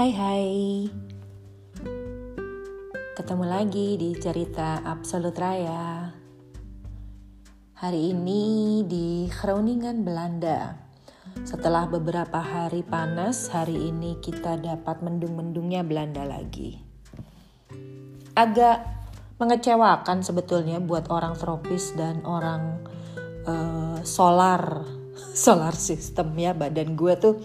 Hai 0.00 0.16
hai. 0.16 0.48
Ketemu 3.12 3.44
lagi 3.44 4.00
di 4.00 4.16
cerita 4.16 4.80
Absolut 4.80 5.36
Raya. 5.36 6.08
Hari 7.76 8.08
ini 8.08 8.80
di 8.88 9.28
Groningen 9.28 10.00
Belanda. 10.00 10.72
Setelah 11.44 11.84
beberapa 11.84 12.40
hari 12.40 12.80
panas 12.80 13.52
Hari 13.52 13.92
ini 13.92 14.16
kita 14.24 14.56
dapat 14.56 15.04
mendung-mendungnya 15.04 15.84
Belanda 15.84 16.24
lagi. 16.24 16.80
Agak 18.32 18.80
mengecewakan 19.36 20.24
sebetulnya 20.24 20.80
buat 20.80 21.12
orang 21.12 21.36
tropis 21.36 21.92
dan 21.92 22.24
orang 22.24 22.88
uh, 23.44 24.00
solar. 24.08 24.80
Solar 25.36 25.76
system 25.76 26.32
ya 26.40 26.56
badan 26.56 26.96
gue 26.96 27.14
tuh 27.20 27.44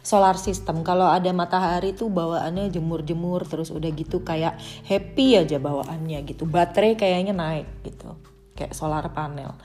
solar 0.00 0.36
system. 0.36 0.82
Kalau 0.82 1.08
ada 1.08 1.30
matahari 1.30 1.92
tuh 1.92 2.08
bawaannya 2.08 2.72
jemur-jemur 2.72 3.44
terus 3.46 3.72
udah 3.72 3.90
gitu 3.92 4.20
kayak 4.24 4.56
happy 4.88 5.40
aja 5.40 5.56
bawaannya 5.56 6.24
gitu. 6.26 6.44
Baterai 6.44 6.96
kayaknya 6.96 7.36
naik 7.36 7.68
gitu 7.84 8.16
kayak 8.56 8.76
solar 8.76 9.06
panel. 9.12 9.56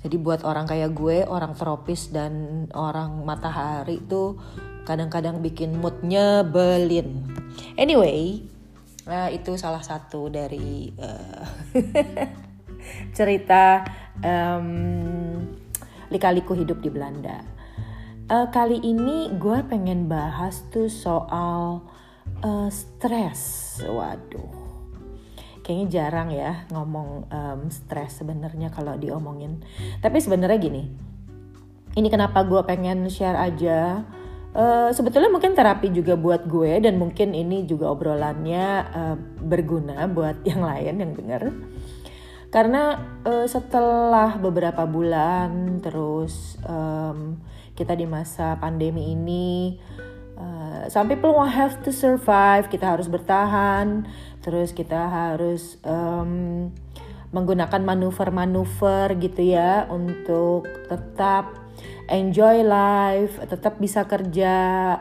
Jadi 0.00 0.16
buat 0.16 0.42
orang 0.48 0.64
kayak 0.64 0.96
gue 0.96 1.28
orang 1.28 1.52
tropis 1.52 2.08
dan 2.08 2.64
orang 2.72 3.20
matahari 3.22 4.00
tuh 4.00 4.40
kadang-kadang 4.88 5.44
bikin 5.44 5.76
moodnya 5.76 6.40
belin 6.42 7.22
anyway 7.76 8.40
nah 9.04 9.28
itu 9.28 9.54
salah 9.60 9.84
satu 9.84 10.32
dari 10.32 10.88
uh, 10.96 11.44
cerita 13.16 13.84
um, 14.24 14.68
lika-liku 16.10 16.58
hidup 16.58 16.82
di 16.82 16.90
Belanda. 16.90 17.38
Uh, 18.30 18.46
kali 18.46 18.78
ini 18.78 19.26
gue 19.42 19.58
pengen 19.66 20.06
bahas 20.06 20.62
tuh 20.70 20.86
soal 20.86 21.82
uh, 22.46 22.70
stres. 22.70 23.74
Waduh, 23.82 24.54
kayaknya 25.66 25.86
jarang 25.90 26.30
ya 26.30 26.62
ngomong 26.70 27.26
um, 27.26 27.60
stres 27.74 28.22
sebenarnya 28.22 28.70
kalau 28.70 28.94
diomongin. 28.94 29.66
Tapi 29.98 30.22
sebenarnya 30.22 30.62
gini, 30.62 30.86
ini 31.98 32.06
kenapa 32.06 32.46
gue 32.46 32.62
pengen 32.62 33.10
share 33.10 33.34
aja. 33.34 34.06
Uh, 34.54 34.94
sebetulnya 34.94 35.30
mungkin 35.30 35.58
terapi 35.58 35.90
juga 35.90 36.14
buat 36.14 36.46
gue 36.46 36.86
dan 36.86 37.02
mungkin 37.02 37.34
ini 37.34 37.66
juga 37.66 37.90
obrolannya 37.90 38.66
uh, 38.94 39.16
berguna 39.42 40.06
buat 40.06 40.42
yang 40.50 40.62
lain 40.62 41.02
yang 41.02 41.12
denger 41.18 41.50
karena 42.50 42.98
uh, 43.22 43.46
setelah 43.46 44.34
beberapa 44.42 44.82
bulan 44.90 45.78
terus 45.78 46.58
um, 46.66 47.38
kita 47.80 47.96
di 47.96 48.04
masa 48.04 48.60
pandemi 48.60 49.16
ini 49.16 49.80
uh, 50.36 50.84
some 50.92 51.08
people 51.08 51.32
have 51.40 51.80
to 51.80 51.88
survive. 51.88 52.68
Kita 52.68 52.92
harus 52.92 53.08
bertahan 53.08 54.04
terus 54.44 54.76
kita 54.76 55.08
harus 55.08 55.80
um, 55.84 56.68
menggunakan 57.32 57.80
manuver-manuver 57.80 59.16
gitu 59.16 59.56
ya 59.56 59.88
untuk 59.88 60.68
tetap 60.92 61.56
enjoy 62.10 62.66
life, 62.66 63.40
tetap 63.48 63.80
bisa 63.80 64.04
kerja, 64.04 64.56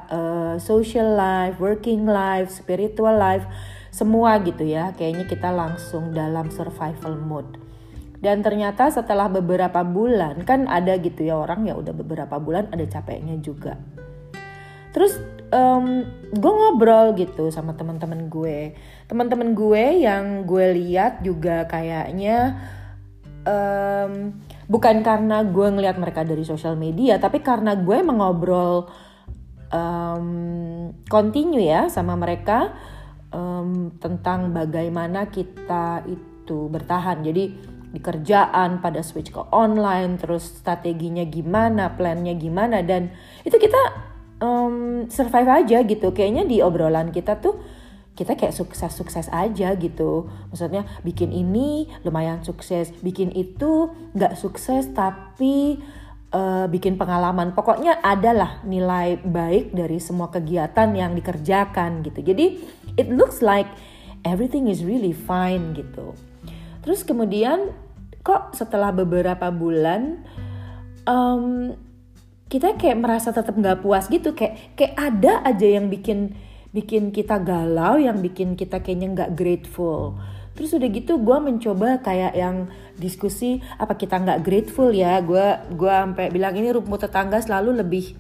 uh, 0.08 0.56
social 0.62 1.20
life, 1.20 1.60
working 1.60 2.08
life, 2.08 2.48
spiritual 2.54 3.20
life 3.20 3.44
semua 3.92 4.40
gitu 4.46 4.64
ya. 4.64 4.96
Kayaknya 4.96 5.26
kita 5.28 5.50
langsung 5.52 6.16
dalam 6.16 6.48
survival 6.48 7.20
mode 7.20 7.69
dan 8.20 8.44
ternyata 8.44 8.92
setelah 8.92 9.32
beberapa 9.32 9.84
bulan 9.84 10.44
kan 10.44 10.68
ada 10.68 11.00
gitu 11.00 11.24
ya 11.24 11.40
orang 11.40 11.68
ya 11.68 11.76
udah 11.76 11.96
beberapa 11.96 12.36
bulan 12.40 12.68
ada 12.72 12.84
capeknya 12.88 13.40
juga 13.40 13.80
terus 14.92 15.16
um, 15.54 16.04
gue 16.34 16.52
ngobrol 16.52 17.16
gitu 17.16 17.48
sama 17.50 17.74
teman-teman 17.76 18.28
gue 18.28 18.76
teman-teman 19.08 19.56
gue 19.56 20.04
yang 20.04 20.44
gue 20.44 20.66
lihat 20.76 21.24
juga 21.24 21.66
kayaknya 21.70 22.60
um, 23.48 24.36
bukan 24.68 25.02
karena 25.02 25.46
gue 25.48 25.68
ngelihat 25.72 25.98
mereka 25.98 26.28
dari 26.28 26.44
sosial 26.44 26.76
media 26.76 27.18
tapi 27.22 27.40
karena 27.40 27.80
gue 27.80 27.98
mengobrol 28.04 28.90
um, 29.74 30.28
continue 31.08 31.66
ya 31.66 31.88
sama 31.88 32.18
mereka 32.18 32.74
um, 33.34 33.94
tentang 33.98 34.54
bagaimana 34.54 35.30
kita 35.30 36.06
itu 36.10 36.70
bertahan. 36.70 37.22
Jadi 37.22 37.44
di 37.90 38.00
kerjaan 38.00 38.80
pada 38.80 39.02
switch 39.02 39.34
ke 39.34 39.42
online, 39.50 40.22
terus 40.22 40.62
strateginya 40.62 41.26
gimana, 41.26 41.98
plannya 41.98 42.38
gimana, 42.38 42.86
dan 42.86 43.10
itu 43.42 43.58
kita 43.58 43.82
um, 44.42 45.06
survive 45.10 45.50
aja 45.66 45.82
gitu. 45.82 46.14
Kayaknya 46.14 46.44
di 46.46 46.58
obrolan 46.62 47.10
kita 47.10 47.42
tuh 47.42 47.58
kita 48.14 48.36
kayak 48.36 48.52
sukses-sukses 48.52 49.32
aja 49.32 49.74
gitu. 49.80 50.28
Maksudnya 50.52 50.84
bikin 51.08 51.32
ini 51.32 51.88
lumayan 52.04 52.44
sukses, 52.44 52.92
bikin 53.00 53.32
itu 53.32 53.96
nggak 54.12 54.36
sukses 54.36 54.92
tapi 54.92 55.80
uh, 56.36 56.68
bikin 56.68 57.00
pengalaman. 57.00 57.56
Pokoknya 57.56 58.04
adalah 58.04 58.60
nilai 58.68 59.24
baik 59.24 59.72
dari 59.72 60.04
semua 60.04 60.28
kegiatan 60.28 60.92
yang 60.92 61.16
dikerjakan 61.16 62.04
gitu. 62.04 62.20
Jadi 62.20 62.46
it 63.00 63.08
looks 63.08 63.40
like 63.40 63.72
everything 64.28 64.68
is 64.68 64.84
really 64.84 65.16
fine 65.16 65.72
gitu. 65.72 66.12
Terus 66.84 67.04
kemudian 67.04 67.76
kok 68.24 68.56
setelah 68.56 68.92
beberapa 68.92 69.48
bulan 69.52 70.24
um, 71.08 71.76
kita 72.50 72.76
kayak 72.76 72.98
merasa 72.98 73.30
tetap 73.30 73.54
nggak 73.54 73.86
puas 73.86 74.10
gitu. 74.10 74.34
Kayak 74.34 74.76
kayak 74.76 74.94
ada 74.98 75.34
aja 75.46 75.68
yang 75.70 75.88
bikin 75.88 76.34
bikin 76.70 77.10
kita 77.10 77.42
galau 77.42 77.98
yang 77.98 78.22
bikin 78.22 78.54
kita 78.54 78.82
kayaknya 78.82 79.08
nggak 79.14 79.32
grateful. 79.38 80.18
Terus 80.58 80.76
udah 80.76 80.90
gitu 80.92 81.24
gue 81.24 81.38
mencoba 81.40 82.04
kayak 82.04 82.36
yang 82.36 82.68
diskusi 83.00 83.64
apa 83.80 83.96
kita 83.96 84.20
nggak 84.20 84.44
grateful 84.44 84.92
ya? 84.92 85.24
Gue 85.24 85.56
gue 85.72 85.94
sampai 85.94 86.34
bilang 86.34 86.58
ini 86.58 86.74
rumput 86.74 87.08
tetangga 87.08 87.40
selalu 87.40 87.80
lebih 87.80 88.12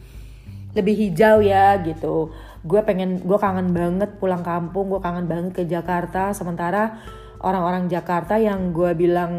lebih 0.71 0.95
hijau 0.95 1.43
ya 1.43 1.75
gitu. 1.83 2.31
Gue 2.63 2.79
pengen 2.85 3.19
gue 3.25 3.35
kangen 3.35 3.75
banget 3.75 4.15
pulang 4.21 4.45
kampung 4.45 4.87
gue 4.87 5.01
kangen 5.03 5.27
banget 5.27 5.51
ke 5.51 5.63
Jakarta. 5.67 6.31
Sementara 6.31 7.01
orang-orang 7.39 7.87
Jakarta 7.87 8.35
yang 8.35 8.75
gue 8.75 8.91
bilang 8.95 9.33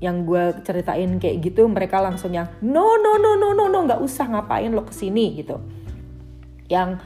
yang 0.00 0.24
gue 0.24 0.56
ceritain 0.64 1.20
kayak 1.20 1.44
gitu 1.44 1.68
mereka 1.68 2.00
langsung 2.00 2.32
yang 2.32 2.48
no 2.64 2.96
no 2.96 3.20
no 3.20 3.36
no 3.36 3.52
no 3.52 3.68
no 3.68 3.78
nggak 3.84 4.00
usah 4.00 4.24
ngapain 4.32 4.72
lo 4.72 4.88
ke 4.88 4.94
sini 4.96 5.36
gitu 5.36 5.60
yang 6.72 6.96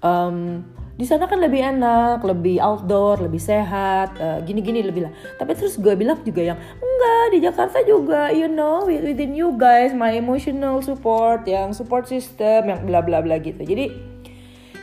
um, 0.00 0.64
di 1.00 1.08
sana 1.08 1.24
kan 1.24 1.40
lebih 1.40 1.64
enak, 1.64 2.20
lebih 2.20 2.60
outdoor, 2.60 3.24
lebih 3.24 3.40
sehat, 3.40 4.12
uh, 4.20 4.44
gini-gini 4.44 4.84
lebih 4.84 5.08
lah. 5.08 5.12
Tapi 5.40 5.56
terus 5.56 5.80
gue 5.80 5.96
bilang 5.96 6.20
juga 6.20 6.52
yang 6.52 6.60
enggak 6.60 7.24
di 7.32 7.38
Jakarta 7.40 7.80
juga, 7.88 8.28
you 8.28 8.52
know, 8.52 8.84
within 8.84 9.32
you 9.32 9.56
guys, 9.56 9.96
my 9.96 10.12
emotional 10.12 10.84
support, 10.84 11.48
yang 11.48 11.72
support 11.72 12.04
system, 12.04 12.68
yang 12.68 12.84
bla 12.84 13.00
bla 13.00 13.24
bla 13.24 13.40
gitu. 13.40 13.64
Jadi 13.64 13.88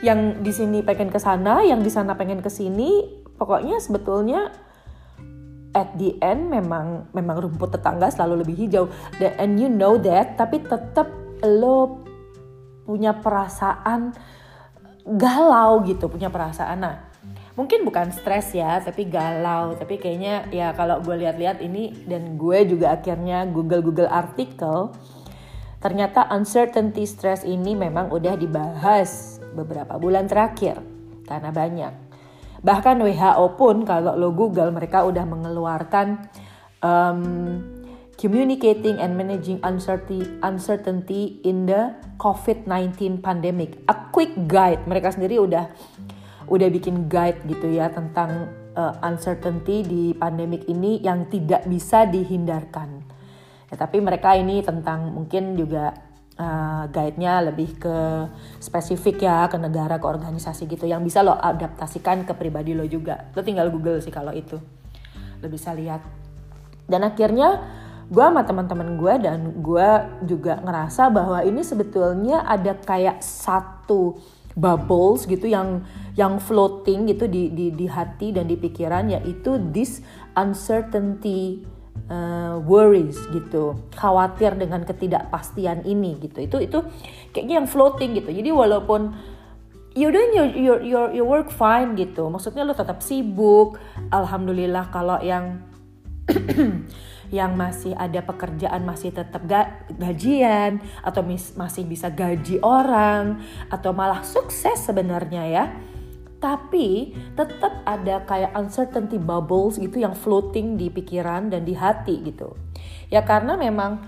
yang 0.02 0.42
di 0.42 0.50
sini 0.50 0.82
pengen 0.82 1.06
ke 1.06 1.22
sana, 1.22 1.62
yang 1.62 1.86
di 1.86 1.90
sana 1.90 2.18
pengen 2.18 2.42
ke 2.42 2.50
sini, 2.50 3.22
pokoknya 3.38 3.78
sebetulnya 3.78 4.50
at 5.76 5.92
the 6.00 6.16
end 6.24 6.48
memang 6.48 7.08
memang 7.12 7.44
rumput 7.44 7.76
tetangga 7.76 8.08
selalu 8.08 8.46
lebih 8.46 8.56
hijau. 8.66 8.88
And 9.20 9.60
you 9.60 9.68
know 9.68 10.00
that, 10.00 10.40
tapi 10.40 10.64
tetap 10.64 11.10
lo 11.44 12.02
punya 12.88 13.12
perasaan 13.20 14.16
galau 15.04 15.84
gitu, 15.84 16.08
punya 16.08 16.32
perasaan. 16.32 16.78
Nah, 16.80 16.96
mungkin 17.52 17.84
bukan 17.84 18.12
stres 18.16 18.56
ya, 18.56 18.80
tapi 18.80 19.04
galau. 19.08 19.76
Tapi 19.76 20.00
kayaknya 20.00 20.48
ya 20.48 20.72
kalau 20.72 21.04
gue 21.04 21.16
lihat-lihat 21.20 21.60
ini 21.60 21.92
dan 22.08 22.40
gue 22.40 22.64
juga 22.64 22.96
akhirnya 22.96 23.44
google-google 23.44 24.08
artikel, 24.08 24.96
ternyata 25.84 26.26
uncertainty 26.32 27.04
stress 27.04 27.44
ini 27.44 27.76
memang 27.76 28.08
udah 28.08 28.34
dibahas 28.40 29.36
beberapa 29.52 30.00
bulan 30.00 30.24
terakhir 30.24 30.80
karena 31.28 31.52
banyak. 31.52 32.07
Bahkan 32.58 32.98
WHO 32.98 33.46
pun 33.54 33.86
kalau 33.86 34.18
lo 34.18 34.34
Google 34.34 34.74
mereka 34.74 35.06
udah 35.06 35.22
mengeluarkan 35.22 36.26
um, 36.82 37.22
communicating 38.18 38.98
and 38.98 39.14
managing 39.14 39.62
uncertainty, 39.62 40.26
uncertainty 40.42 41.38
in 41.46 41.70
the 41.70 41.94
COVID-19 42.18 43.22
pandemic. 43.22 43.78
A 43.86 44.10
quick 44.10 44.34
guide. 44.50 44.82
Mereka 44.90 45.14
sendiri 45.14 45.38
udah 45.38 45.70
udah 46.48 46.68
bikin 46.72 47.06
guide 47.06 47.44
gitu 47.46 47.70
ya 47.70 47.92
tentang 47.92 48.50
uh, 48.74 48.94
uncertainty 49.06 49.86
di 49.86 50.02
pandemic 50.16 50.66
ini 50.66 50.98
yang 50.98 51.30
tidak 51.30 51.62
bisa 51.70 52.08
dihindarkan. 52.10 53.06
Ya, 53.68 53.74
tapi 53.76 54.00
mereka 54.00 54.32
ini 54.34 54.64
tentang 54.64 55.12
mungkin 55.12 55.54
juga 55.54 56.07
uh, 56.38 56.86
guide-nya 56.88 57.50
lebih 57.50 57.76
ke 57.76 57.98
spesifik 58.62 59.26
ya 59.26 59.50
ke 59.50 59.58
negara 59.58 59.98
ke 59.98 60.06
organisasi 60.06 60.70
gitu 60.70 60.86
yang 60.86 61.02
bisa 61.02 61.20
lo 61.20 61.34
adaptasikan 61.34 62.24
ke 62.24 62.32
pribadi 62.32 62.72
lo 62.72 62.86
juga. 62.86 63.28
Lo 63.34 63.42
tinggal 63.42 63.68
google 63.68 63.98
sih 63.98 64.14
kalau 64.14 64.32
itu. 64.32 64.56
Lo 65.42 65.46
bisa 65.50 65.74
lihat. 65.74 66.00
Dan 66.88 67.04
akhirnya 67.04 67.60
gue 68.08 68.24
sama 68.24 68.40
teman-teman 68.48 68.96
gue 68.96 69.14
dan 69.20 69.60
gue 69.60 69.88
juga 70.24 70.56
ngerasa 70.64 71.12
bahwa 71.12 71.44
ini 71.44 71.60
sebetulnya 71.60 72.40
ada 72.48 72.72
kayak 72.72 73.20
satu 73.20 74.16
bubbles 74.56 75.28
gitu 75.28 75.44
yang 75.44 75.84
yang 76.18 76.40
floating 76.40 77.06
gitu 77.06 77.30
di 77.30 77.52
di 77.52 77.70
di 77.70 77.86
hati 77.86 78.34
dan 78.34 78.48
di 78.50 78.58
pikiran 78.58 79.06
yaitu 79.12 79.60
this 79.70 80.02
uncertainty 80.34 81.62
uh, 82.08 82.56
worries 82.64 83.16
gitu 83.30 83.78
khawatir 83.94 84.56
dengan 84.56 84.82
ketidakpastian 84.84 85.84
ini 85.84 86.18
gitu. 86.18 86.42
Itu 86.42 86.56
itu 86.60 86.78
kayaknya 87.32 87.64
yang 87.64 87.68
floating 87.68 88.18
gitu. 88.18 88.32
Jadi 88.32 88.50
walaupun 88.50 89.14
you 89.94 90.08
doing 90.12 90.32
your 90.34 90.48
your 90.52 90.78
your 90.82 91.06
your 91.12 91.28
work 91.28 91.48
fine 91.52 91.94
gitu. 91.94 92.26
Maksudnya 92.28 92.66
lo 92.66 92.74
tetap 92.74 93.00
sibuk. 93.04 93.78
Alhamdulillah 94.10 94.90
kalau 94.92 95.20
yang 95.22 95.62
yang 97.28 97.56
masih 97.56 97.92
ada 97.92 98.24
pekerjaan 98.24 98.88
masih 98.88 99.12
tetap 99.12 99.44
ga, 99.44 99.84
gajian 100.00 100.80
atau 101.04 101.20
mis, 101.20 101.52
masih 101.60 101.84
bisa 101.84 102.08
gaji 102.08 102.56
orang 102.64 103.44
atau 103.68 103.92
malah 103.92 104.24
sukses 104.24 104.80
sebenarnya 104.80 105.44
ya 105.44 105.64
tapi 106.38 107.18
tetap 107.34 107.82
ada 107.82 108.22
kayak 108.22 108.54
uncertainty 108.54 109.18
bubbles 109.18 109.78
gitu 109.78 109.98
yang 109.98 110.14
floating 110.14 110.78
di 110.78 110.86
pikiran 110.90 111.50
dan 111.50 111.66
di 111.66 111.74
hati 111.74 112.22
gitu. 112.22 112.54
Ya 113.10 113.26
karena 113.26 113.58
memang 113.58 113.98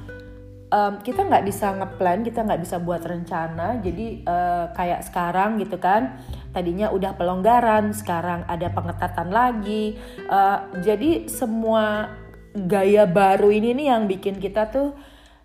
um, 0.70 1.02
kita 1.02 1.26
nggak 1.26 1.44
bisa 1.44 1.74
ngeplan 1.74 2.22
kita 2.22 2.46
nggak 2.46 2.62
bisa 2.62 2.78
buat 2.78 3.02
rencana. 3.02 3.82
Jadi 3.82 4.22
uh, 4.24 4.70
kayak 4.72 5.10
sekarang 5.10 5.58
gitu 5.58 5.76
kan 5.82 6.22
tadinya 6.54 6.90
udah 6.94 7.18
pelonggaran 7.18 7.90
sekarang 7.90 8.46
ada 8.46 8.70
pengetatan 8.70 9.28
lagi. 9.34 9.98
Uh, 10.30 10.70
jadi 10.80 11.26
semua 11.26 12.14
gaya 12.54 13.06
baru 13.06 13.50
ini 13.50 13.74
nih 13.74 13.86
yang 13.90 14.06
bikin 14.06 14.38
kita 14.38 14.70
tuh 14.70 14.94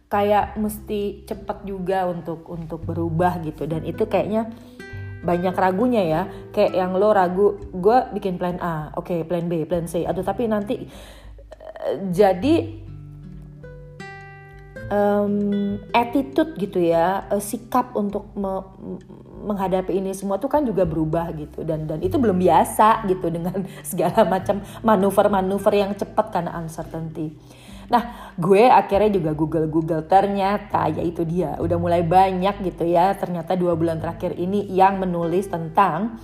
kayak 0.05 0.53
mesti 0.61 1.25
cepat 1.25 1.65
juga 1.65 2.05
untuk 2.05 2.45
untuk 2.45 2.85
berubah 2.85 3.41
gitu. 3.41 3.65
Dan 3.65 3.83
itu 3.83 4.05
kayaknya 4.05 4.53
banyak 5.25 5.55
ragunya 5.57 6.03
ya. 6.05 6.21
Kayak 6.53 6.71
yang 6.77 6.91
lo 6.95 7.09
ragu 7.11 7.57
gue 7.73 7.97
bikin 8.15 8.37
plan 8.37 8.61
A. 8.61 8.93
Oke 8.93 9.17
okay, 9.17 9.19
plan 9.25 9.49
B 9.49 9.65
plan 9.65 9.89
C. 9.89 10.05
Aduh 10.05 10.21
tapi 10.21 10.45
nanti 10.45 10.85
uh, 10.85 11.95
jadi 12.13 12.85
um, 14.93 15.35
attitude 15.91 16.53
gitu 16.61 16.77
ya 16.77 17.25
uh, 17.33 17.41
sikap 17.41 17.97
untuk 17.97 18.29
me 18.37 18.61
menghadapi 19.45 19.93
ini 19.93 20.09
semua 20.17 20.41
tuh 20.41 20.49
kan 20.49 20.65
juga 20.65 20.85
berubah 20.85 21.29
gitu. 21.37 21.61
Dan 21.65 21.85
dan 21.85 22.01
itu 22.01 22.17
belum 22.17 22.37
biasa 22.37 23.05
gitu 23.09 23.29
dengan 23.29 23.65
segala 23.89 24.25
macam 24.25 24.61
manuver-manuver 24.81 25.73
yang 25.73 25.91
cepat 25.93 26.33
karena 26.33 26.53
uncertainty. 26.61 27.33
Nah, 27.85 28.33
gue 28.33 28.65
akhirnya 28.65 29.11
juga 29.13 29.31
Google-Google 29.37 30.09
ternyata 30.09 30.89
ya 30.89 31.03
itu 31.05 31.21
dia 31.21 31.53
udah 31.61 31.77
mulai 31.77 32.01
banyak 32.01 32.65
gitu 32.65 32.85
ya. 32.89 33.13
Ternyata 33.13 33.53
dua 33.53 33.77
bulan 33.77 34.01
terakhir 34.01 34.33
ini 34.37 34.65
yang 34.73 34.97
menulis 34.97 35.49
tentang 35.49 36.17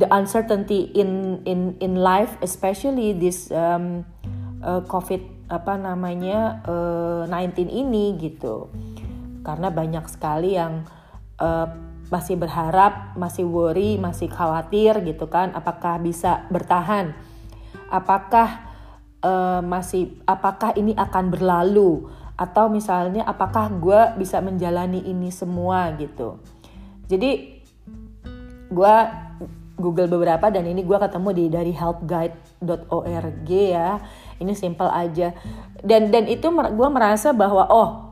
the 0.00 0.08
uncertainty 0.08 0.88
in 0.96 1.42
in 1.44 1.76
in 1.82 1.98
life, 2.00 2.38
especially 2.40 3.12
this 3.12 3.52
um, 3.52 4.06
uh, 4.64 4.80
COVID 4.86 5.38
apa 5.48 5.80
namanya 5.80 6.60
uh, 6.68 7.24
19 7.24 7.68
ini 7.68 8.16
gitu. 8.20 8.68
Karena 9.44 9.72
banyak 9.72 10.04
sekali 10.12 10.56
yang 10.56 10.84
uh, 11.40 11.68
masih 12.08 12.40
berharap, 12.40 13.16
masih 13.16 13.44
worry, 13.44 14.00
masih 14.00 14.32
khawatir 14.32 15.04
gitu 15.04 15.28
kan, 15.28 15.52
apakah 15.52 16.00
bisa 16.00 16.48
bertahan, 16.48 17.12
apakah 17.92 18.67
uh, 19.22 19.60
masih 19.64 20.18
apakah 20.24 20.74
ini 20.74 20.94
akan 20.94 21.30
berlalu? 21.32 22.10
Atau 22.38 22.70
misalnya 22.70 23.26
apakah 23.26 23.66
gue 23.82 24.00
bisa 24.18 24.38
menjalani 24.38 25.02
ini 25.02 25.30
semua 25.34 25.90
gitu. 25.98 26.38
Jadi 27.10 27.60
gue 28.68 28.96
Google 29.78 30.10
beberapa 30.10 30.50
dan 30.50 30.66
ini 30.66 30.82
gue 30.82 30.98
ketemu 30.98 31.28
di 31.34 31.44
dari 31.50 31.72
helpguide.org 31.74 33.48
ya. 33.50 33.98
Ini 34.38 34.52
simple 34.54 34.90
aja. 34.90 35.34
Dan 35.82 36.10
dan 36.10 36.26
itu 36.26 36.50
gue 36.50 36.88
merasa 36.90 37.34
bahwa 37.34 37.66
oh 37.70 38.07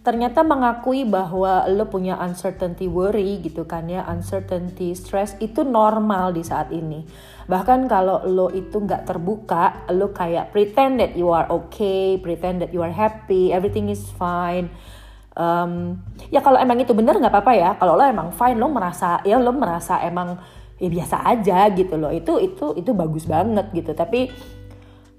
ternyata 0.00 0.40
mengakui 0.40 1.04
bahwa 1.04 1.68
lo 1.68 1.84
punya 1.92 2.16
uncertainty 2.24 2.88
worry 2.88 3.36
gitu 3.44 3.68
kan 3.68 3.84
ya 3.84 4.00
uncertainty 4.08 4.96
stress 4.96 5.36
itu 5.44 5.60
normal 5.60 6.32
di 6.32 6.40
saat 6.40 6.72
ini. 6.72 7.04
Bahkan 7.44 7.84
kalau 7.84 8.24
lo 8.24 8.48
itu 8.48 8.80
nggak 8.80 9.04
terbuka 9.04 9.84
lo 9.92 10.08
kayak 10.16 10.56
pretend 10.56 11.04
that 11.04 11.12
you 11.12 11.28
are 11.28 11.44
okay 11.52 12.16
pretend 12.16 12.64
that 12.64 12.72
you 12.72 12.80
are 12.80 12.92
happy 12.92 13.52
everything 13.52 13.92
is 13.92 14.00
fine. 14.16 14.72
Um, 15.36 16.00
ya 16.32 16.40
kalau 16.40 16.56
emang 16.56 16.80
itu 16.80 16.96
bener 16.96 17.20
nggak 17.20 17.32
apa-apa 17.32 17.52
ya 17.52 17.70
kalau 17.76 18.00
lo 18.00 18.04
emang 18.08 18.32
fine 18.32 18.56
lo 18.56 18.72
merasa 18.72 19.20
ya 19.28 19.36
lo 19.36 19.52
merasa 19.52 20.00
emang 20.00 20.40
ya 20.80 20.88
biasa 20.88 21.28
aja 21.28 21.68
gitu 21.76 22.00
loh 22.00 22.08
itu 22.08 22.40
itu 22.40 22.72
itu 22.72 22.90
bagus 22.96 23.28
banget 23.28 23.68
gitu. 23.76 23.92
Tapi 23.92 24.32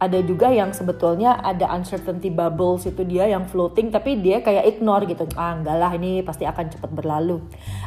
ada 0.02 0.18
juga 0.26 0.50
yang 0.50 0.74
sebetulnya 0.74 1.38
ada 1.46 1.70
uncertainty 1.78 2.34
bubbles 2.34 2.90
itu 2.90 3.06
dia 3.06 3.30
yang 3.30 3.46
floating 3.46 3.94
tapi 3.94 4.18
dia 4.18 4.42
kayak 4.42 4.66
ignore 4.66 5.06
gitu. 5.06 5.30
Ah 5.38 5.54
enggak 5.54 5.78
lah 5.78 5.94
ini 5.94 6.26
pasti 6.26 6.50
akan 6.50 6.74
cepat 6.74 6.90
berlalu. 6.90 7.38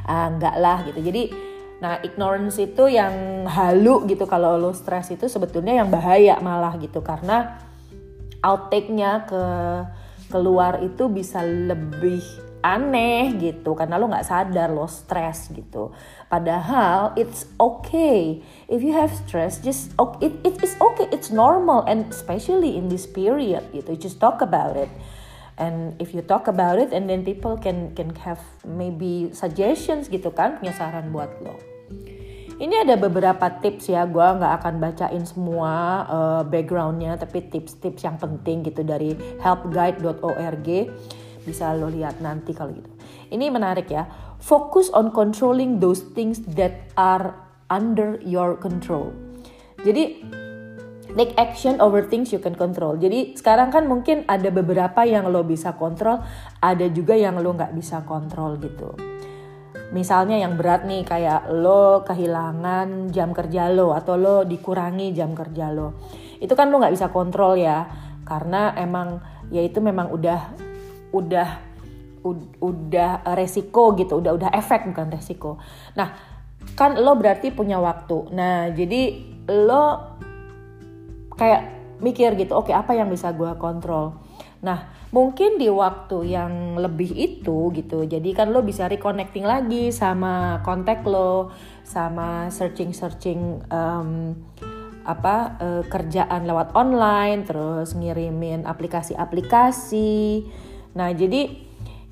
Ah 0.06 0.30
enggak 0.30 0.54
lah 0.62 0.86
gitu. 0.86 1.02
Jadi 1.02 1.34
nah 1.82 1.98
ignorance 2.06 2.62
itu 2.62 2.86
yang 2.86 3.44
halu 3.50 4.06
gitu 4.06 4.30
kalau 4.30 4.54
lo 4.54 4.70
stres 4.70 5.10
itu 5.10 5.26
sebetulnya 5.26 5.74
yang 5.74 5.90
bahaya 5.90 6.38
malah 6.38 6.78
gitu. 6.78 7.02
Karena 7.02 7.58
outtake-nya 8.46 9.26
ke 9.26 9.44
keluar 10.30 10.86
itu 10.86 11.10
bisa 11.10 11.42
lebih 11.42 12.22
aneh 12.64 13.36
gitu 13.36 13.76
karena 13.76 14.00
lo 14.00 14.08
nggak 14.08 14.24
sadar 14.24 14.72
lo 14.72 14.88
stres 14.88 15.52
gitu. 15.52 15.92
Padahal 16.32 17.12
it's 17.20 17.44
okay. 17.60 18.40
If 18.72 18.80
you 18.80 18.96
have 18.96 19.12
stress 19.12 19.60
just 19.60 19.92
it, 20.24 20.32
it 20.40 20.56
is 20.64 20.72
okay. 20.80 21.04
It's 21.12 21.28
normal 21.28 21.84
and 21.84 22.08
especially 22.08 22.80
in 22.80 22.88
this 22.88 23.04
period 23.04 23.68
gitu. 23.76 24.00
Just 24.00 24.16
talk 24.16 24.40
about 24.40 24.80
it. 24.80 24.88
And 25.60 25.94
if 26.00 26.16
you 26.16 26.24
talk 26.24 26.48
about 26.48 26.80
it 26.80 26.90
and 26.96 27.04
then 27.06 27.22
people 27.22 27.60
can 27.60 27.92
can 27.92 28.16
have 28.24 28.40
maybe 28.64 29.28
suggestions 29.36 30.08
gitu 30.08 30.32
kan 30.32 30.56
punya 30.56 30.72
saran 30.72 31.12
buat 31.12 31.30
lo. 31.44 31.54
Ini 32.54 32.86
ada 32.86 32.94
beberapa 32.94 33.50
tips 33.60 33.90
ya 33.90 34.06
gue 34.06 34.22
nggak 34.22 34.52
akan 34.62 34.74
bacain 34.78 35.24
semua 35.26 35.72
uh, 36.06 36.42
backgroundnya 36.46 37.18
tapi 37.18 37.50
tips-tips 37.50 38.06
yang 38.06 38.14
penting 38.14 38.62
gitu 38.62 38.86
dari 38.86 39.18
helpguide.org 39.42 40.68
bisa 41.44 41.76
lo 41.76 41.92
lihat 41.92 42.18
nanti 42.24 42.56
kalau 42.56 42.72
gitu. 42.72 42.90
Ini 43.30 43.52
menarik 43.52 43.92
ya. 43.92 44.08
Focus 44.40 44.92
on 44.92 45.12
controlling 45.12 45.80
those 45.80 46.04
things 46.12 46.40
that 46.58 46.92
are 46.96 47.36
under 47.72 48.20
your 48.24 48.56
control. 48.60 49.12
Jadi 49.84 50.24
take 51.14 51.32
action 51.38 51.78
over 51.78 52.02
things 52.02 52.34
you 52.34 52.42
can 52.42 52.58
control. 52.58 52.98
Jadi 52.98 53.38
sekarang 53.38 53.70
kan 53.70 53.86
mungkin 53.86 54.26
ada 54.26 54.50
beberapa 54.50 55.06
yang 55.06 55.30
lo 55.30 55.46
bisa 55.46 55.78
kontrol, 55.78 56.20
ada 56.58 56.86
juga 56.90 57.14
yang 57.14 57.38
lo 57.38 57.54
nggak 57.54 57.72
bisa 57.72 58.02
kontrol 58.02 58.58
gitu. 58.58 58.92
Misalnya 59.94 60.42
yang 60.42 60.58
berat 60.58 60.82
nih 60.90 61.06
kayak 61.06 61.54
lo 61.54 62.02
kehilangan 62.02 63.14
jam 63.14 63.30
kerja 63.30 63.70
lo 63.70 63.94
atau 63.94 64.18
lo 64.18 64.42
dikurangi 64.42 65.14
jam 65.14 65.38
kerja 65.38 65.70
lo. 65.70 66.02
Itu 66.42 66.58
kan 66.58 66.74
lo 66.74 66.82
nggak 66.82 66.98
bisa 66.98 67.14
kontrol 67.14 67.54
ya, 67.54 67.86
karena 68.26 68.74
emang 68.74 69.22
ya 69.54 69.62
itu 69.62 69.78
memang 69.78 70.10
udah 70.10 70.40
udah 71.14 71.48
udah 72.58 73.22
resiko 73.36 73.92
gitu, 73.94 74.18
udah 74.18 74.32
udah 74.34 74.50
efek 74.56 74.88
bukan 74.88 75.12
resiko. 75.12 75.60
Nah, 75.94 76.16
kan 76.72 76.96
lo 76.96 77.14
berarti 77.20 77.52
punya 77.52 77.76
waktu. 77.76 78.32
Nah, 78.32 78.72
jadi 78.72 79.20
lo 79.52 80.16
kayak 81.36 81.62
mikir 82.00 82.32
gitu, 82.40 82.56
oke 82.56 82.72
okay, 82.72 82.74
apa 82.74 82.96
yang 82.96 83.12
bisa 83.12 83.30
gue 83.36 83.52
kontrol? 83.60 84.16
Nah, 84.64 84.88
mungkin 85.12 85.60
di 85.60 85.68
waktu 85.68 86.32
yang 86.32 86.80
lebih 86.80 87.12
itu 87.12 87.68
gitu, 87.76 88.08
jadi 88.08 88.30
kan 88.32 88.48
lo 88.48 88.64
bisa 88.64 88.88
reconnecting 88.88 89.44
lagi 89.44 89.92
sama 89.92 90.64
kontak 90.64 91.04
lo, 91.04 91.52
sama 91.84 92.48
searching-searching 92.48 93.68
um, 93.68 94.32
apa 95.04 95.60
uh, 95.60 95.82
kerjaan 95.84 96.48
lewat 96.48 96.72
online, 96.72 97.44
terus 97.44 97.92
ngirimin 97.92 98.64
aplikasi-aplikasi 98.64 100.48
Nah, 100.94 101.10
jadi 101.14 101.50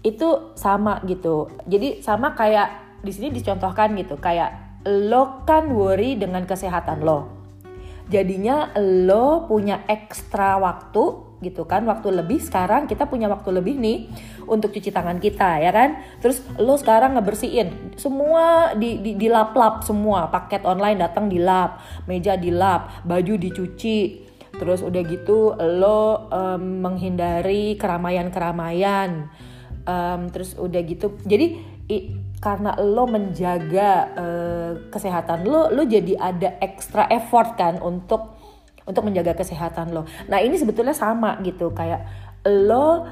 itu 0.02 0.28
sama 0.58 0.98
gitu. 1.06 1.50
Jadi 1.66 2.02
sama 2.02 2.34
kayak 2.34 3.00
di 3.02 3.10
sini 3.14 3.28
dicontohkan 3.34 3.94
gitu, 3.98 4.18
kayak 4.18 4.82
lo 4.86 5.46
kan 5.46 5.70
worry 5.70 6.18
dengan 6.18 6.42
kesehatan 6.42 7.06
lo. 7.06 7.30
Jadinya 8.10 8.74
lo 8.78 9.46
punya 9.46 9.86
ekstra 9.86 10.58
waktu 10.58 11.32
gitu 11.42 11.66
kan 11.66 11.82
waktu 11.84 12.14
lebih 12.14 12.38
sekarang 12.38 12.86
kita 12.86 13.10
punya 13.10 13.26
waktu 13.26 13.50
lebih 13.50 13.74
nih 13.76 14.06
untuk 14.46 14.70
cuci 14.70 14.94
tangan 14.94 15.18
kita 15.18 15.58
ya 15.58 15.74
kan 15.74 15.98
terus 16.22 16.40
lo 16.56 16.78
sekarang 16.78 17.18
ngebersihin 17.18 17.98
semua 17.98 18.72
di 18.78 19.02
di, 19.02 19.18
di 19.18 19.26
lap 19.26 19.52
lap 19.58 19.82
semua 19.82 20.30
paket 20.30 20.62
online 20.62 21.02
datang 21.02 21.26
di 21.26 21.42
lap 21.42 21.82
meja 22.06 22.38
di 22.38 22.54
lap 22.54 23.02
baju 23.02 23.34
dicuci 23.34 24.30
terus 24.62 24.86
udah 24.86 25.02
gitu 25.02 25.58
lo 25.58 26.30
um, 26.30 26.86
menghindari 26.86 27.74
keramaian-keramaian. 27.74 29.26
Um, 29.82 30.30
terus 30.30 30.54
udah 30.54 30.78
gitu 30.86 31.18
jadi 31.26 31.58
i, 31.90 32.14
karena 32.38 32.78
lo 32.78 33.10
menjaga 33.10 34.14
uh, 34.14 34.72
kesehatan 34.94 35.42
lo, 35.42 35.74
lo 35.74 35.82
jadi 35.82 36.14
ada 36.22 36.54
extra 36.62 37.10
effort 37.10 37.58
kan 37.58 37.82
untuk 37.82 38.38
untuk 38.86 39.02
menjaga 39.02 39.34
kesehatan 39.34 39.90
lo. 39.90 40.06
Nah 40.30 40.38
ini 40.38 40.54
sebetulnya 40.54 40.94
sama 40.94 41.38
gitu 41.42 41.74
kayak 41.74 42.06
lo 42.46 43.06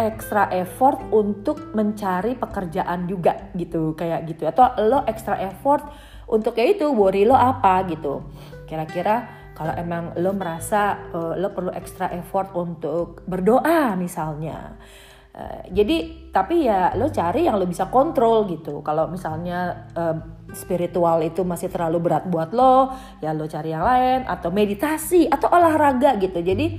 extra 0.00 0.50
effort 0.56 1.00
untuk 1.14 1.72
mencari 1.76 2.34
pekerjaan 2.36 3.04
juga 3.04 3.52
gitu 3.52 3.92
kayak 3.92 4.24
gitu. 4.28 4.48
Atau 4.48 4.72
lo 4.88 5.04
extra 5.04 5.36
effort 5.40 5.84
untuk 6.28 6.56
kayak 6.56 6.80
itu 6.80 6.88
worry 6.92 7.28
lo 7.28 7.36
apa 7.36 7.84
gitu. 7.88 8.24
Kira-kira 8.64 9.43
kalau 9.54 9.70
emang 9.78 10.18
lo 10.18 10.34
merasa 10.34 11.10
uh, 11.14 11.38
lo 11.38 11.54
perlu 11.54 11.70
extra 11.70 12.10
effort 12.10 12.50
untuk 12.58 13.22
berdoa 13.22 13.94
misalnya. 13.94 14.74
Uh, 15.34 15.66
jadi 15.70 16.30
tapi 16.34 16.66
ya 16.66 16.94
lo 16.94 17.10
cari 17.10 17.46
yang 17.46 17.58
lo 17.58 17.66
bisa 17.66 17.86
kontrol 17.86 18.50
gitu. 18.50 18.82
Kalau 18.82 19.06
misalnya 19.06 19.90
uh, 19.94 20.18
spiritual 20.50 21.22
itu 21.22 21.46
masih 21.46 21.70
terlalu 21.70 22.02
berat 22.02 22.26
buat 22.26 22.50
lo 22.50 22.90
ya 23.22 23.30
lo 23.30 23.46
cari 23.46 23.70
yang 23.70 23.86
lain 23.86 24.26
atau 24.26 24.50
meditasi 24.50 25.30
atau 25.30 25.50
olahraga 25.54 26.18
gitu. 26.18 26.42
Jadi 26.42 26.78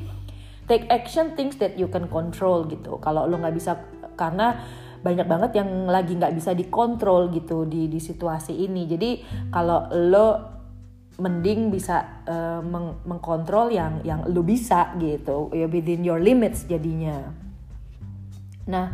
take 0.68 0.88
action 0.92 1.36
things 1.40 1.56
that 1.60 1.80
you 1.80 1.88
can 1.88 2.12
control 2.12 2.68
gitu. 2.68 3.00
Kalau 3.00 3.24
lo 3.24 3.40
nggak 3.40 3.56
bisa 3.56 3.80
karena 4.20 4.60
banyak 5.00 5.28
banget 5.30 5.52
yang 5.62 5.86
lagi 5.86 6.18
nggak 6.18 6.34
bisa 6.34 6.52
dikontrol 6.58 7.32
gitu 7.32 7.64
di 7.64 7.88
di 7.88 8.04
situasi 8.04 8.52
ini. 8.52 8.84
Jadi 8.84 9.24
kalau 9.54 9.88
lo 9.92 10.55
mending 11.16 11.72
bisa 11.72 12.24
uh, 12.28 12.60
meng 12.60 13.00
mengkontrol 13.08 13.72
yang 13.72 14.04
yang 14.04 14.28
lo 14.28 14.44
bisa 14.44 14.92
gitu 15.00 15.48
ya 15.56 15.68
within 15.72 16.04
your 16.04 16.20
limits 16.20 16.68
jadinya. 16.68 17.32
Nah 18.68 18.88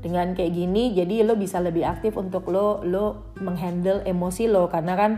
dengan 0.00 0.32
kayak 0.32 0.56
gini 0.56 0.96
jadi 0.96 1.22
lo 1.22 1.36
bisa 1.36 1.60
lebih 1.60 1.84
aktif 1.86 2.16
untuk 2.16 2.50
lo 2.50 2.82
lo 2.82 3.34
menghandle 3.38 4.02
emosi 4.02 4.50
lo. 4.50 4.66
Karena 4.66 4.94
kan 4.98 5.12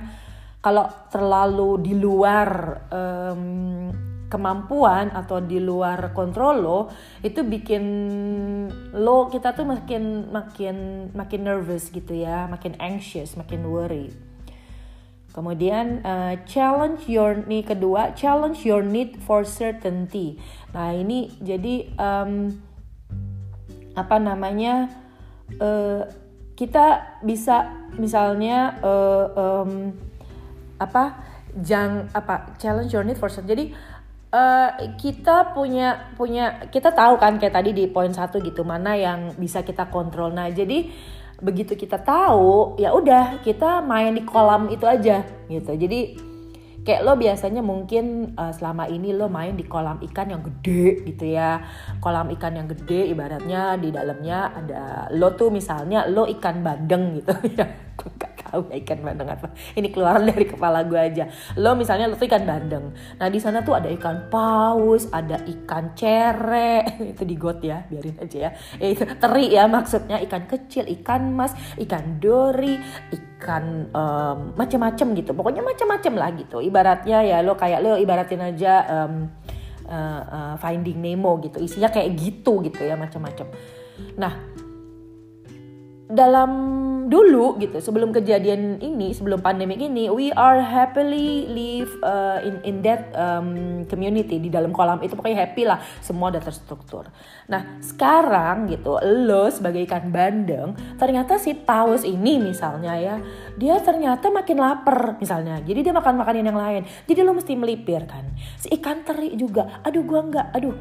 kalau 0.62 0.86
terlalu 1.10 1.80
di 1.80 1.94
luar 1.96 2.48
um, 2.92 3.90
kemampuan 4.32 5.12
atau 5.12 5.44
di 5.44 5.60
luar 5.60 6.16
kontrol 6.16 6.56
lo 6.56 6.80
itu 7.20 7.44
bikin 7.44 7.84
lo 8.96 9.28
kita 9.28 9.52
tuh 9.52 9.68
makin 9.68 10.32
makin 10.32 10.76
makin 11.12 11.40
nervous 11.44 11.92
gitu 11.92 12.16
ya 12.16 12.48
makin 12.48 12.72
anxious 12.80 13.36
makin 13.36 13.68
worry 13.68 14.08
kemudian 15.32 16.04
uh, 16.04 16.36
challenge 16.44 17.08
your 17.08 17.42
nih 17.48 17.64
kedua 17.64 18.12
challenge 18.12 18.62
your 18.68 18.84
need 18.84 19.16
for 19.24 19.42
certainty. 19.42 20.36
Nah 20.76 20.92
ini 20.92 21.32
jadi 21.40 21.88
um, 21.96 22.52
apa 23.92 24.16
namanya 24.20 24.88
uh, 25.60 26.04
kita 26.56 27.18
bisa 27.24 27.88
misalnya 27.96 28.76
uh, 28.84 29.26
um, 29.32 29.96
apa 30.76 31.18
jang 31.60 32.08
apa 32.16 32.56
challenge 32.56 32.92
your 32.92 33.04
need 33.04 33.20
for 33.20 33.28
certainty 33.28 33.52
jadi 33.52 33.66
uh, 34.32 34.70
kita 34.96 35.52
punya 35.52 36.12
punya 36.16 36.66
kita 36.72 36.90
tahu 36.90 37.20
kan 37.20 37.36
kayak 37.36 37.54
tadi 37.56 37.76
di 37.76 37.84
poin 37.86 38.10
satu 38.10 38.40
gitu 38.40 38.64
mana 38.64 38.96
yang 38.96 39.36
bisa 39.36 39.60
kita 39.62 39.92
kontrol. 39.92 40.32
Nah 40.32 40.48
jadi 40.48 40.88
begitu 41.42 41.74
kita 41.74 41.98
tahu 41.98 42.78
ya 42.78 42.94
udah 42.94 43.42
kita 43.42 43.82
main 43.82 44.14
di 44.14 44.22
kolam 44.22 44.70
itu 44.70 44.86
aja 44.86 45.26
gitu. 45.50 45.74
Jadi 45.74 46.30
kayak 46.82 47.02
lo 47.02 47.14
biasanya 47.18 47.62
mungkin 47.62 48.34
uh, 48.38 48.54
selama 48.54 48.86
ini 48.86 49.10
lo 49.10 49.26
main 49.26 49.58
di 49.58 49.66
kolam 49.66 49.98
ikan 50.06 50.30
yang 50.30 50.42
gede 50.46 51.02
gitu 51.04 51.34
ya. 51.34 51.60
Kolam 51.98 52.30
ikan 52.38 52.54
yang 52.54 52.70
gede 52.70 53.10
ibaratnya 53.10 53.74
di 53.76 53.90
dalamnya 53.90 54.54
ada 54.54 54.82
lo 55.10 55.34
tuh 55.34 55.50
misalnya 55.50 56.06
lo 56.06 56.30
ikan 56.30 56.62
bandeng 56.62 57.18
gitu. 57.18 57.34
Ya 57.58 57.66
tahu 58.48 58.70
ya 58.70 58.76
ikan 58.82 58.98
bandeng 59.02 59.28
apa 59.30 59.52
ini 59.78 59.88
keluar 59.92 60.18
dari 60.28 60.46
kepala 60.48 60.86
gue 60.86 60.98
aja. 60.98 61.24
Lo 61.58 61.78
misalnya 61.78 62.10
lo 62.10 62.16
tuh 62.18 62.26
ikan 62.26 62.44
bandeng. 62.46 62.92
Nah 63.18 63.28
di 63.30 63.38
sana 63.38 63.62
tuh 63.62 63.78
ada 63.78 63.88
ikan 63.92 64.28
paus 64.28 65.08
ada 65.10 65.38
ikan 65.42 65.94
cere 65.94 66.86
itu 67.14 67.22
di 67.22 67.36
got 67.38 67.62
ya 67.62 67.86
biarin 67.86 68.16
aja 68.18 68.38
ya. 68.48 68.50
Itu 68.82 69.04
teri 69.06 69.46
ya 69.52 69.64
maksudnya. 69.70 70.18
Ikan 70.22 70.44
kecil 70.50 70.86
ikan 71.00 71.34
mas 71.34 71.54
ikan 71.78 72.18
dori 72.18 72.78
ikan 73.10 73.90
um, 73.94 74.38
macam-macam 74.58 75.06
gitu. 75.18 75.30
Pokoknya 75.34 75.62
macam-macam 75.62 76.12
lah 76.18 76.30
gitu. 76.36 76.58
Ibaratnya 76.62 77.18
ya 77.22 77.38
lo 77.42 77.54
kayak 77.54 77.80
lo 77.82 77.98
ibaratin 77.98 78.42
aja 78.42 78.86
um, 78.86 79.30
uh, 79.86 80.22
uh, 80.22 80.54
Finding 80.58 80.98
Nemo 80.98 81.38
gitu. 81.42 81.58
Isinya 81.58 81.90
kayak 81.90 82.14
gitu 82.18 82.62
gitu 82.62 82.82
ya 82.82 82.94
macam-macam 82.94 83.48
nah 84.16 84.32
dalam 86.12 86.50
dulu 87.12 87.60
gitu 87.60 87.76
sebelum 87.76 88.08
kejadian 88.08 88.80
ini 88.80 89.12
sebelum 89.12 89.44
pandemi 89.44 89.76
ini 89.76 90.08
we 90.08 90.32
are 90.32 90.64
happily 90.64 91.44
live 91.52 91.92
uh, 92.00 92.40
in 92.40 92.56
in 92.64 92.76
that 92.80 93.12
um, 93.12 93.84
community 93.84 94.40
di 94.40 94.48
dalam 94.48 94.72
kolam. 94.72 95.04
Itu 95.04 95.20
pokoknya 95.20 95.44
happy 95.44 95.68
lah 95.68 95.84
semua 96.00 96.32
udah 96.32 96.40
terstruktur. 96.40 97.12
Nah 97.52 97.76
sekarang 97.84 98.72
gitu 98.72 98.96
lo 99.04 99.52
sebagai 99.52 99.84
ikan 99.84 100.08
bandeng 100.08 100.72
ternyata 100.96 101.36
si 101.36 101.52
paus 101.52 102.08
ini 102.08 102.40
misalnya 102.40 102.96
ya 102.96 103.20
dia 103.60 103.76
ternyata 103.84 104.32
makin 104.32 104.56
lapar 104.56 105.20
misalnya. 105.20 105.60
Jadi 105.60 105.84
dia 105.84 105.92
makan 105.92 106.16
makanan 106.16 106.48
yang 106.48 106.56
lain. 106.56 106.82
Jadi 107.04 107.20
lo 107.20 107.36
mesti 107.36 107.52
melipir 107.52 108.08
kan. 108.08 108.24
Si 108.56 108.72
ikan 108.80 109.04
teri 109.04 109.36
juga 109.36 109.84
aduh 109.84 110.00
gua 110.00 110.20
nggak 110.24 110.46
aduh 110.56 110.76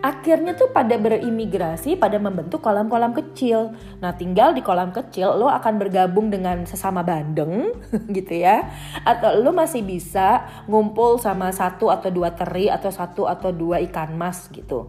akhirnya 0.00 0.56
tuh 0.56 0.72
pada 0.72 0.96
berimigrasi 0.96 1.96
pada 1.96 2.16
membentuk 2.16 2.60
kolam-kolam 2.64 3.12
kecil. 3.12 3.76
Nah, 4.00 4.16
tinggal 4.16 4.52
di 4.52 4.64
kolam 4.64 4.92
kecil 4.92 5.36
lo 5.36 5.48
akan 5.48 5.76
bergabung 5.80 6.32
dengan 6.32 6.64
sesama 6.64 7.04
bandeng 7.04 7.72
gitu 8.16 8.34
ya. 8.36 8.66
Atau 9.04 9.40
lo 9.40 9.52
masih 9.52 9.84
bisa 9.84 10.44
ngumpul 10.66 11.20
sama 11.20 11.52
satu 11.52 11.92
atau 11.92 12.08
dua 12.08 12.32
teri 12.32 12.68
atau 12.72 12.90
satu 12.92 13.28
atau 13.28 13.52
dua 13.52 13.80
ikan 13.86 14.16
mas 14.16 14.48
gitu. 14.52 14.88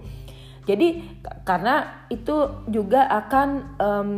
Jadi 0.67 0.99
karena 1.47 2.03
itu 2.11 2.67
juga 2.67 3.07
akan 3.07 3.49
um, 3.79 4.11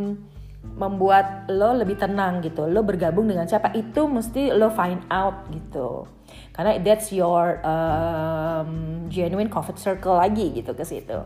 membuat 0.79 1.51
lo 1.51 1.75
lebih 1.75 2.00
tenang 2.00 2.39
gitu. 2.39 2.63
Lo 2.71 2.88
bergabung 2.88 3.27
dengan 3.27 3.43
siapa 3.43 3.75
itu 3.75 4.07
mesti 4.07 4.55
lo 4.55 4.71
find 4.71 5.03
out 5.12 5.51
gitu. 5.51 6.07
Karena 6.55 6.79
that's 6.79 7.12
your 7.12 7.59
um, 7.67 9.05
genuine 9.12 9.51
comfort 9.51 9.75
circle 9.75 10.15
lagi 10.15 10.55
gitu 10.55 10.71
ke 10.71 10.88
situ. 10.88 11.19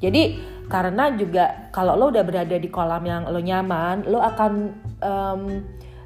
Jadi 0.00 0.40
karena 0.72 1.12
juga 1.12 1.68
kalau 1.68 1.92
lo 1.92 2.08
udah 2.08 2.24
berada 2.24 2.56
di 2.56 2.72
kolam 2.72 3.04
yang 3.04 3.28
lo 3.28 3.36
nyaman 3.36 4.08
lo 4.08 4.24
akan 4.24 4.52
um, 5.04 5.42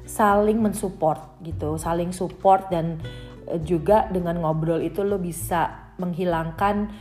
saling 0.03 0.59
mensupport 0.59 1.39
gitu. 1.47 1.79
Saling 1.79 2.11
support 2.11 2.67
dan 2.67 2.99
uh, 3.47 3.55
juga 3.63 4.11
dengan 4.11 4.43
ngobrol 4.43 4.83
itu 4.83 4.99
lo 4.99 5.15
bisa 5.15 5.95
menghilangkan 5.95 6.91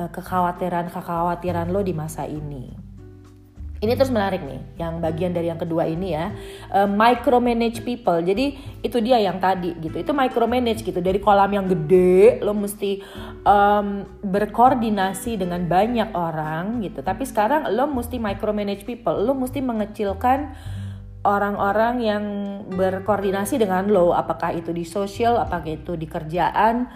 uh, 0.00 0.08
kekhawatiran-kekhawatiran 0.08 1.68
lo 1.68 1.84
di 1.84 1.92
masa 1.92 2.24
ini 2.24 2.89
ini 3.80 3.96
terus 3.96 4.12
menarik 4.12 4.44
nih, 4.44 4.60
yang 4.76 5.00
bagian 5.00 5.32
dari 5.32 5.48
yang 5.48 5.56
kedua 5.56 5.88
ini 5.88 6.12
ya, 6.12 6.36
uh, 6.68 6.84
micromanage 6.84 7.80
people. 7.80 8.20
Jadi 8.20 8.60
itu 8.84 9.00
dia 9.00 9.16
yang 9.16 9.40
tadi 9.40 9.72
gitu, 9.80 9.96
itu 9.96 10.12
micromanage 10.12 10.84
gitu. 10.84 11.00
Dari 11.00 11.16
kolam 11.16 11.48
yang 11.48 11.64
gede, 11.64 12.44
lo 12.44 12.52
mesti 12.52 13.00
um, 13.48 14.04
berkoordinasi 14.20 15.40
dengan 15.40 15.64
banyak 15.64 16.12
orang 16.12 16.84
gitu. 16.84 17.00
Tapi 17.00 17.24
sekarang 17.24 17.72
lo 17.72 17.88
mesti 17.88 18.20
micromanage 18.20 18.84
people, 18.84 19.16
lo 19.16 19.32
mesti 19.32 19.64
mengecilkan 19.64 20.52
orang-orang 21.24 21.94
yang 22.04 22.24
berkoordinasi 22.68 23.60
dengan 23.60 23.88
lo, 23.88 24.12
apakah 24.12 24.56
itu 24.56 24.76
di 24.76 24.84
sosial, 24.84 25.40
apakah 25.40 25.72
itu 25.80 25.96
di 25.96 26.04
kerjaan 26.04 26.88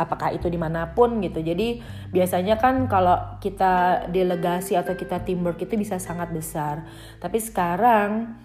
apakah 0.00 0.32
itu 0.32 0.48
di 0.48 0.56
mana 0.56 0.92
pun 0.96 1.20
gitu. 1.20 1.44
Jadi 1.44 1.80
biasanya 2.08 2.56
kan 2.56 2.88
kalau 2.88 3.36
kita 3.38 4.06
delegasi 4.08 4.76
atau 4.76 4.96
kita 4.96 5.20
teamwork 5.20 5.60
itu 5.60 5.76
bisa 5.76 6.00
sangat 6.00 6.32
besar. 6.32 6.84
Tapi 7.20 7.38
sekarang 7.38 8.40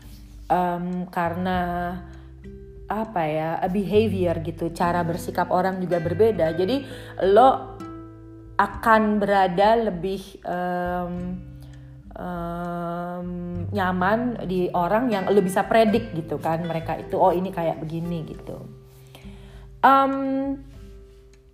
um, 0.52 1.08
karena 1.08 1.60
apa 2.88 3.22
ya 3.28 3.60
behavior 3.68 4.40
gitu 4.48 4.72
cara 4.72 5.04
bersikap 5.04 5.52
orang 5.52 5.80
juga 5.80 6.00
berbeda. 6.00 6.56
Jadi 6.56 6.84
lo 7.28 7.80
akan 8.58 9.22
berada 9.22 9.92
lebih 9.92 10.42
um, 10.48 11.14
um, 12.18 13.28
nyaman 13.70 14.50
di 14.50 14.72
orang 14.74 15.14
yang 15.14 15.30
lo 15.30 15.40
bisa 15.44 15.64
predik 15.68 16.12
gitu 16.16 16.40
kan. 16.40 16.64
Mereka 16.64 17.08
itu 17.08 17.16
oh 17.20 17.32
ini 17.32 17.52
kayak 17.52 17.84
begini 17.84 18.24
gitu. 18.36 18.58
Um, 19.84 20.58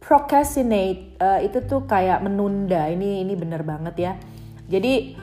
procrastinate 0.03 1.15
uh, 1.17 1.39
itu 1.39 1.63
tuh 1.63 1.87
kayak 1.87 2.19
menunda. 2.19 2.91
Ini 2.91 3.23
ini 3.23 3.33
bener 3.39 3.63
banget 3.63 3.95
ya. 3.95 4.13
Jadi 4.67 5.15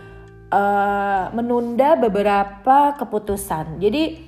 uh, 0.49 1.29
menunda 1.37 2.01
beberapa 2.01 2.97
keputusan. 2.97 3.77
Jadi 3.77 4.25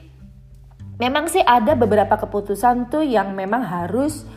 memang 1.00 1.26
sih 1.32 1.40
ada 1.40 1.73
beberapa 1.73 2.14
keputusan 2.21 2.92
tuh 2.92 3.02
yang 3.02 3.32
memang 3.32 3.64
harus 3.64 4.28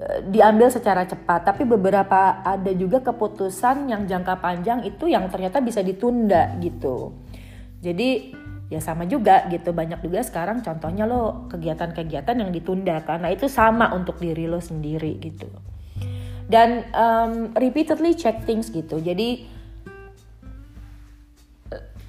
uh, 0.00 0.24
diambil 0.24 0.72
secara 0.72 1.04
cepat. 1.04 1.44
Tapi 1.44 1.68
beberapa 1.68 2.40
ada 2.40 2.72
juga 2.72 3.04
keputusan 3.04 3.92
yang 3.92 4.08
jangka 4.08 4.40
panjang 4.40 4.80
itu 4.88 5.12
yang 5.12 5.28
ternyata 5.28 5.60
bisa 5.60 5.84
ditunda 5.84 6.56
gitu. 6.64 7.12
Jadi 7.80 8.39
ya 8.70 8.78
sama 8.78 9.02
juga 9.04 9.50
gitu 9.50 9.74
banyak 9.74 9.98
juga 9.98 10.22
sekarang 10.22 10.62
contohnya 10.62 11.02
lo 11.02 11.50
kegiatan-kegiatan 11.50 12.38
yang 12.38 12.54
ditunda 12.54 13.02
karena 13.02 13.34
itu 13.34 13.50
sama 13.50 13.90
untuk 13.90 14.22
diri 14.22 14.46
lo 14.46 14.62
sendiri 14.62 15.18
gitu. 15.18 15.50
Dan 16.46 16.86
um, 16.94 17.50
repeatedly 17.58 18.14
check 18.14 18.46
things 18.46 18.70
gitu. 18.70 19.02
Jadi 19.02 19.58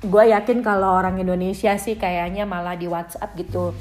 gue 0.02 0.24
yakin 0.34 0.66
kalau 0.66 0.98
orang 0.98 1.22
Indonesia 1.22 1.78
sih 1.78 1.98
kayaknya 1.98 2.46
malah 2.46 2.78
di 2.78 2.90
WhatsApp 2.90 3.38
gitu. 3.38 3.74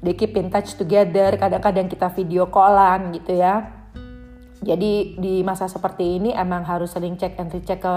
They 0.00 0.16
keep 0.16 0.36
in 0.36 0.48
touch 0.52 0.76
together 0.76 1.36
kadang-kadang 1.36 1.88
kita 1.88 2.12
video 2.12 2.48
callan 2.48 3.12
gitu 3.12 3.36
ya. 3.36 3.72
Jadi 4.64 5.16
di 5.16 5.40
masa 5.44 5.68
seperti 5.68 6.20
ini 6.20 6.30
emang 6.32 6.64
harus 6.64 6.92
sering 6.92 7.16
cek 7.16 7.40
and 7.40 7.52
recheck 7.52 7.80
ke 7.80 7.96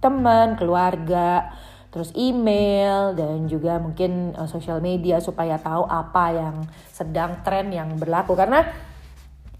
teman 0.00 0.56
keluarga 0.56 1.52
terus 1.90 2.14
email 2.14 3.18
dan 3.18 3.50
juga 3.50 3.82
mungkin 3.82 4.34
uh, 4.38 4.46
sosial 4.46 4.78
media 4.78 5.18
supaya 5.18 5.58
tahu 5.58 5.84
apa 5.90 6.24
yang 6.30 6.56
sedang 6.94 7.42
tren 7.42 7.74
yang 7.74 7.98
berlaku. 7.98 8.38
Karena 8.38 8.62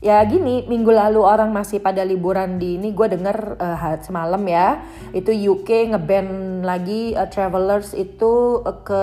ya 0.00 0.22
gini 0.24 0.64
minggu 0.64 0.88
lalu 0.88 1.20
orang 1.20 1.52
masih 1.52 1.82
pada 1.82 2.00
liburan 2.06 2.56
di 2.56 2.80
ini 2.80 2.96
gue 2.96 3.06
denger 3.10 3.60
uh, 3.60 4.00
semalam 4.00 4.40
ya 4.48 4.80
itu 5.12 5.28
UK 5.28 5.92
ngeban 5.92 6.26
lagi 6.64 7.12
uh, 7.12 7.28
travelers 7.28 7.92
itu 7.92 8.62
uh, 8.62 8.78
ke 8.80 9.02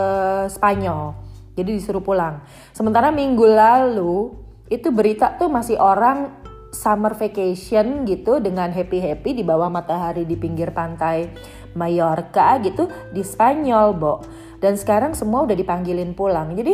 Spanyol. 0.50 1.14
Jadi 1.58 1.74
disuruh 1.74 2.06
pulang. 2.06 2.42
Sementara 2.72 3.10
minggu 3.10 3.44
lalu 3.44 4.30
itu 4.70 4.94
berita 4.94 5.36
tuh 5.36 5.50
masih 5.50 5.80
orang 5.80 6.48
summer 6.76 7.16
vacation 7.16 8.04
gitu 8.04 8.44
dengan 8.44 8.70
happy 8.70 9.00
happy 9.00 9.42
di 9.42 9.44
bawah 9.44 9.72
matahari 9.72 10.28
di 10.28 10.36
pinggir 10.36 10.76
pantai 10.76 11.32
Mallorca 11.78 12.58
gitu 12.66 12.90
di 13.14 13.22
Spanyol, 13.22 13.94
Bo. 13.94 14.26
Dan 14.58 14.74
sekarang 14.74 15.14
semua 15.14 15.46
udah 15.46 15.54
dipanggilin 15.54 16.18
pulang. 16.18 16.58
Jadi 16.58 16.74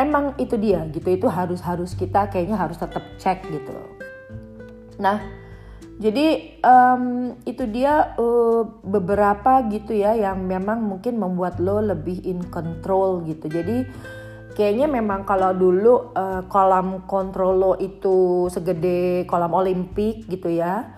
emang 0.00 0.32
itu 0.40 0.56
dia 0.56 0.88
gitu. 0.88 1.04
Itu 1.12 1.28
harus 1.28 1.60
harus 1.60 1.92
kita 1.92 2.32
kayaknya 2.32 2.56
harus 2.56 2.80
tetap 2.80 3.04
cek 3.20 3.44
gitu. 3.52 3.76
Nah, 4.96 5.20
jadi 6.00 6.56
um, 6.64 7.36
itu 7.44 7.68
dia 7.68 8.16
uh, 8.16 8.64
beberapa 8.80 9.60
gitu 9.68 9.92
ya 9.92 10.16
yang 10.16 10.48
memang 10.48 10.80
mungkin 10.80 11.20
membuat 11.20 11.60
lo 11.60 11.84
lebih 11.84 12.24
in 12.24 12.40
control 12.48 13.20
gitu. 13.28 13.52
Jadi 13.52 13.84
kayaknya 14.56 14.88
memang 14.88 15.28
kalau 15.28 15.52
dulu 15.52 16.16
uh, 16.16 16.48
kolam 16.48 17.04
kontrol 17.04 17.52
lo 17.60 17.72
itu 17.76 18.48
segede 18.48 19.28
kolam 19.28 19.52
olimpik 19.52 20.24
gitu 20.32 20.48
ya 20.48 20.96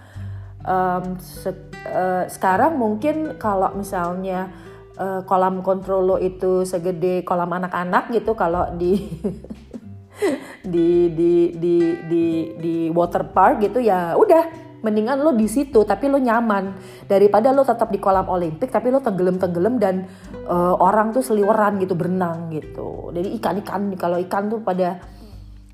um, 0.62 1.18
se 1.18 1.50
uh, 1.88 2.24
sekarang 2.28 2.76
mungkin 2.76 3.40
kalau 3.40 3.72
misalnya 3.74 4.52
uh, 4.98 5.20
kolam 5.24 5.62
lo 5.88 6.16
itu 6.20 6.62
segede 6.68 7.24
kolam 7.24 7.50
anak-anak 7.52 8.12
gitu 8.12 8.36
kalau 8.36 8.68
di 8.76 8.98
di 10.72 11.08
di 11.14 11.32
di 11.54 11.76
di 12.10 12.24
di 12.58 12.74
water 12.90 13.30
park 13.30 13.62
gitu 13.62 13.78
ya 13.78 14.18
udah 14.18 14.68
mendingan 14.78 15.18
lo 15.18 15.34
di 15.34 15.46
situ 15.50 15.82
tapi 15.82 16.06
lo 16.06 16.18
nyaman. 16.22 16.74
Daripada 17.06 17.50
lo 17.50 17.66
tetap 17.66 17.90
di 17.90 17.98
kolam 17.98 18.30
olimpik 18.30 18.70
tapi 18.70 18.94
lo 18.94 19.02
tenggelam 19.02 19.38
tenggelam 19.38 19.78
dan 19.82 20.06
uh, 20.46 20.74
orang 20.78 21.10
tuh 21.10 21.22
seliweran 21.22 21.82
gitu 21.82 21.98
berenang 21.98 22.50
gitu. 22.54 23.10
Jadi 23.10 23.34
ikan 23.42 23.58
ikan 23.64 23.82
kalau 23.98 24.18
ikan 24.22 24.50
tuh 24.50 24.60
pada 24.62 25.02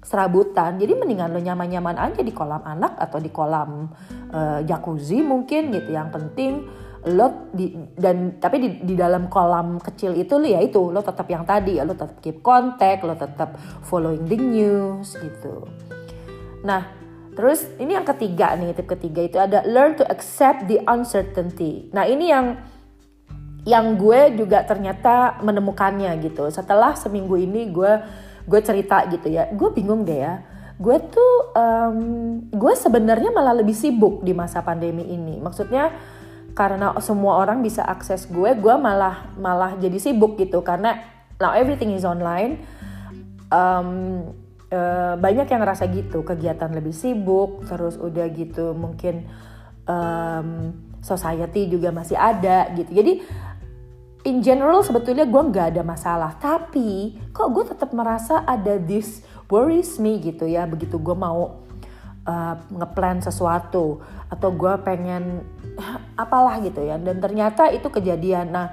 serabutan. 0.04 0.76
Jadi 0.76 0.92
mendingan 0.94 1.32
lo 1.32 1.40
nyaman-nyaman 1.40 1.96
aja 1.96 2.20
di 2.20 2.30
kolam 2.30 2.60
anak 2.60 3.00
atau 3.00 3.16
di 3.16 3.32
kolam 3.32 3.88
uh, 4.30 4.60
jacuzzi 4.62 5.24
mungkin 5.24 5.72
gitu. 5.72 5.96
Yang 5.96 6.08
penting 6.20 6.52
lo 7.04 7.52
di 7.52 7.68
dan 7.96 8.40
tapi 8.40 8.56
di, 8.60 8.68
di 8.80 8.94
dalam 8.96 9.28
kolam 9.28 9.76
kecil 9.76 10.16
itu 10.16 10.40
lo 10.40 10.48
ya 10.48 10.60
itu 10.60 10.88
lo 10.88 11.04
tetap 11.04 11.28
yang 11.28 11.44
tadi 11.44 11.76
ya 11.80 11.88
lo 11.88 11.96
tetap 11.96 12.20
keep 12.20 12.44
contact, 12.44 13.00
lo 13.02 13.16
tetap 13.16 13.56
following 13.88 14.28
the 14.28 14.36
news 14.36 15.16
gitu. 15.16 15.64
Nah, 16.64 16.88
terus 17.36 17.68
ini 17.76 17.92
yang 17.92 18.08
ketiga 18.08 18.56
nih, 18.56 18.72
tip 18.72 18.88
ketiga 18.88 19.20
itu 19.20 19.36
ada 19.36 19.64
learn 19.68 19.96
to 20.00 20.04
accept 20.08 20.64
the 20.64 20.80
uncertainty. 20.88 21.92
Nah, 21.92 22.08
ini 22.08 22.32
yang 22.32 22.56
yang 23.64 23.96
gue 23.96 24.36
juga 24.36 24.64
ternyata 24.64 25.40
menemukannya 25.40 26.12
gitu. 26.20 26.48
Setelah 26.52 26.96
seminggu 26.96 27.36
ini 27.36 27.72
gue 27.72 27.92
gue 28.44 28.60
cerita 28.60 29.04
gitu 29.08 29.28
ya. 29.32 29.48
Gue 29.52 29.72
bingung 29.72 30.04
deh 30.04 30.20
ya. 30.20 30.44
Gue 30.76 30.98
tuh 31.00 31.54
um, 31.54 31.98
gue 32.50 32.74
sebenarnya 32.74 33.30
malah 33.30 33.54
lebih 33.56 33.74
sibuk 33.76 34.22
di 34.26 34.36
masa 34.36 34.60
pandemi 34.60 35.06
ini. 35.08 35.40
Maksudnya 35.40 35.94
karena 36.54 36.94
semua 37.02 37.42
orang 37.42 37.66
bisa 37.66 37.82
akses 37.82 38.30
gue 38.30 38.54
gue 38.54 38.74
malah 38.78 39.34
malah 39.38 39.76
jadi 39.80 39.96
sibuk 39.96 40.36
gitu. 40.36 40.60
Karena 40.60 41.00
now 41.40 41.54
everything 41.54 41.94
is 41.94 42.06
online. 42.06 42.62
Um, 43.54 44.32
uh, 44.74 45.14
banyak 45.16 45.46
yang 45.46 45.60
ngerasa 45.62 45.88
gitu. 45.94 46.26
Kegiatan 46.26 46.70
lebih 46.74 46.92
sibuk 46.92 47.64
terus 47.70 47.96
udah 47.96 48.26
gitu 48.34 48.74
mungkin 48.74 49.30
um, 49.88 50.74
society 51.04 51.68
juga 51.68 51.92
masih 51.92 52.16
ada 52.16 52.72
gitu. 52.72 52.90
Jadi 52.90 53.12
in 54.24 54.40
general 54.40 54.80
sebetulnya 54.80 55.28
gue 55.28 55.42
nggak 55.52 55.76
ada 55.76 55.82
masalah. 55.84 56.32
Tapi 56.40 57.20
kok 57.30 57.52
gue 57.52 57.64
tetap 57.68 57.92
merasa 57.92 58.42
ada 58.42 58.80
this 58.80 59.20
worries 59.52 60.00
me 60.00 60.18
gitu 60.18 60.48
ya. 60.48 60.64
Begitu 60.64 60.96
gue 60.96 61.16
mau 61.16 61.60
uh, 62.24 62.54
ngeplan 62.72 63.20
sesuatu 63.20 64.00
atau 64.32 64.50
gue 64.50 64.74
pengen 64.82 65.44
apalah 66.22 66.58
gitu 66.64 66.80
ya. 66.80 66.96
Dan 66.96 67.20
ternyata 67.20 67.68
itu 67.70 67.86
kejadian. 67.92 68.50
Nah 68.50 68.68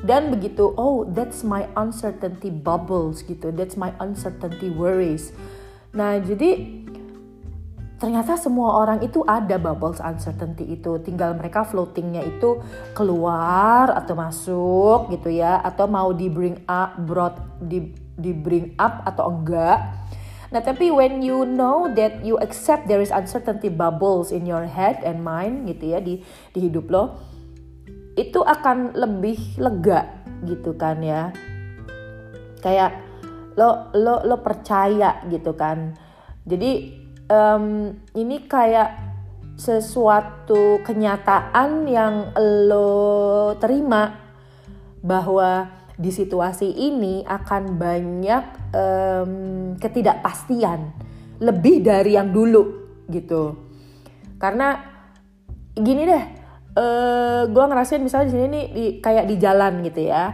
dan 0.00 0.32
begitu 0.32 0.72
oh 0.80 1.04
that's 1.12 1.44
my 1.44 1.68
uncertainty 1.76 2.48
bubbles 2.48 3.20
gitu. 3.20 3.52
That's 3.52 3.76
my 3.76 3.92
uncertainty 4.00 4.72
worries. 4.72 5.36
Nah 5.92 6.16
jadi 6.16 6.80
ternyata 8.00 8.40
semua 8.40 8.80
orang 8.80 9.04
itu 9.04 9.20
ada 9.28 9.60
bubbles 9.60 10.00
uncertainty 10.00 10.64
itu. 10.72 10.96
Tinggal 11.04 11.36
mereka 11.36 11.68
floatingnya 11.68 12.24
itu 12.24 12.64
keluar 12.96 13.92
atau 13.92 14.16
masuk 14.16 15.12
gitu 15.12 15.28
ya. 15.28 15.60
Atau 15.60 15.84
mau 15.84 16.10
di 16.16 16.32
bring 16.32 16.64
up 16.64 16.96
brought 17.04 17.36
di 17.60 17.92
di 18.16 18.32
bring 18.32 18.72
up 18.80 19.04
atau 19.04 19.28
enggak. 19.28 20.08
Nah 20.50 20.64
tapi 20.64 20.88
when 20.90 21.20
you 21.20 21.44
know 21.44 21.92
that 21.92 22.24
you 22.24 22.40
accept 22.40 22.88
there 22.88 23.04
is 23.04 23.12
uncertainty 23.12 23.70
bubbles 23.70 24.34
in 24.34 24.48
your 24.48 24.66
head 24.66 24.98
and 25.04 25.22
mind 25.22 25.68
gitu 25.68 25.94
ya 25.94 26.02
di 26.02 26.24
di 26.56 26.58
hidup 26.66 26.90
lo 26.90 27.04
itu 28.18 28.42
akan 28.42 28.96
lebih 28.98 29.60
lega 29.60 30.08
gitu 30.48 30.74
kan 30.74 31.04
ya. 31.04 31.30
Kayak 32.64 32.96
lo 33.60 33.92
lo 33.92 34.24
lo 34.24 34.36
percaya 34.40 35.20
gitu 35.28 35.52
kan. 35.52 35.94
Jadi 36.48 36.99
um, 37.30 37.94
ini 38.18 38.44
kayak 38.50 38.98
sesuatu 39.54 40.82
kenyataan 40.82 41.86
yang 41.86 42.34
lo 42.66 43.54
terima 43.62 44.18
bahwa 45.00 45.68
di 46.00 46.08
situasi 46.08 46.66
ini 46.66 47.22
akan 47.28 47.76
banyak 47.76 48.44
um, 48.72 49.32
ketidakpastian 49.76 50.90
lebih 51.40 51.84
dari 51.84 52.16
yang 52.16 52.32
dulu 52.32 52.88
gitu. 53.08 53.56
Karena 54.40 54.80
gini 55.76 56.08
deh 56.08 56.24
uh, 56.76 56.80
eh, 56.80 57.42
gue 57.48 57.64
ngerasain 57.64 58.02
misalnya 58.02 58.26
di 58.28 58.34
sini 58.34 58.46
nih 58.48 58.66
di, 58.72 58.84
kayak 59.00 59.24
di 59.28 59.36
jalan 59.40 59.84
gitu 59.86 60.00
ya 60.08 60.24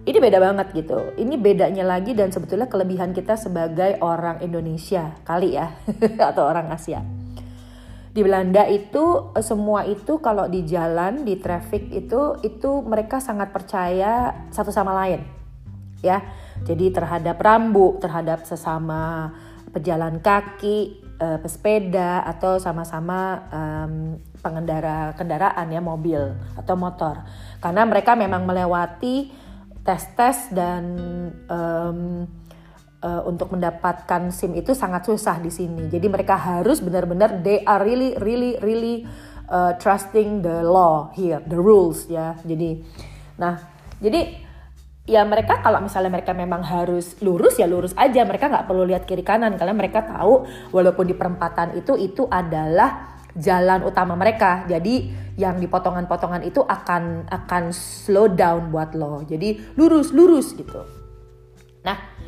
ini 0.00 0.16
beda 0.16 0.40
banget 0.40 0.72
gitu. 0.72 1.12
Ini 1.20 1.36
bedanya 1.36 1.84
lagi 1.84 2.16
dan 2.16 2.32
sebetulnya 2.32 2.72
kelebihan 2.72 3.12
kita 3.12 3.36
sebagai 3.36 4.00
orang 4.00 4.40
Indonesia 4.40 5.12
kali 5.28 5.60
ya 5.60 5.76
atau 6.30 6.48
orang 6.48 6.72
Asia. 6.72 7.04
Di 8.10 8.20
Belanda 8.24 8.64
itu 8.66 9.30
eh, 9.36 9.44
semua 9.44 9.84
itu 9.84 10.18
kalau 10.18 10.48
di 10.48 10.64
jalan 10.64 11.22
di 11.22 11.36
traffic 11.36 11.92
itu 11.92 12.40
itu 12.40 12.70
mereka 12.82 13.20
sangat 13.20 13.52
percaya 13.52 14.46
satu 14.48 14.72
sama 14.72 14.96
lain. 15.04 15.20
Ya. 16.00 16.24
Jadi 16.60 16.92
terhadap 16.92 17.40
rambu, 17.40 17.96
terhadap 18.00 18.44
sesama 18.44 19.32
pejalan 19.72 20.20
kaki, 20.20 21.00
uh, 21.20 21.38
pesepeda 21.40 22.20
atau 22.26 22.60
sama-sama 22.60 23.48
um, 23.48 24.20
pengendara 24.44 25.16
kendaraan 25.16 25.72
ya 25.72 25.80
mobil 25.80 26.36
atau 26.56 26.74
motor. 26.76 27.24
Karena 27.64 27.84
mereka 27.88 28.12
memang 28.12 28.44
melewati 28.44 29.32
tes-tes 29.80 30.52
dan 30.52 30.84
um, 31.48 32.28
uh, 33.00 33.22
untuk 33.24 33.52
mendapatkan 33.52 34.28
SIM 34.32 34.56
itu 34.56 34.76
sangat 34.76 35.08
susah 35.08 35.40
di 35.40 35.48
sini. 35.48 35.88
Jadi 35.88 36.06
mereka 36.06 36.36
harus 36.36 36.84
benar-benar 36.84 37.40
they 37.40 37.64
are 37.64 37.82
really 37.82 38.12
really 38.20 38.56
really 38.60 38.96
uh, 39.48 39.74
trusting 39.80 40.44
the 40.44 40.62
law 40.64 41.08
here, 41.16 41.40
the 41.48 41.56
rules 41.56 42.06
ya. 42.06 42.36
Jadi 42.44 42.84
nah, 43.40 43.56
jadi 43.98 44.48
ya 45.08 45.26
mereka 45.26 45.58
kalau 45.64 45.82
misalnya 45.82 46.12
mereka 46.12 46.36
memang 46.36 46.62
harus 46.62 47.18
lurus 47.24 47.58
ya 47.58 47.66
lurus 47.66 47.96
aja 47.98 48.22
mereka 48.22 48.46
nggak 48.46 48.70
perlu 48.70 48.86
lihat 48.86 49.08
kiri 49.08 49.26
kanan 49.26 49.58
karena 49.58 49.74
mereka 49.74 50.06
tahu 50.06 50.46
walaupun 50.70 51.02
di 51.02 51.18
perempatan 51.18 51.74
itu 51.74 51.98
itu 51.98 52.30
adalah 52.30 53.19
jalan 53.36 53.86
utama 53.86 54.18
mereka. 54.18 54.64
Jadi 54.66 55.10
yang 55.38 55.58
di 55.62 55.70
potongan-potongan 55.70 56.42
itu 56.46 56.62
akan 56.62 57.26
akan 57.30 57.62
slow 57.74 58.30
down 58.30 58.70
buat 58.74 58.94
lo. 58.96 59.22
Jadi 59.26 59.76
lurus 59.78 60.10
lurus 60.10 60.54
gitu. 60.54 60.82
Nah 61.86 62.20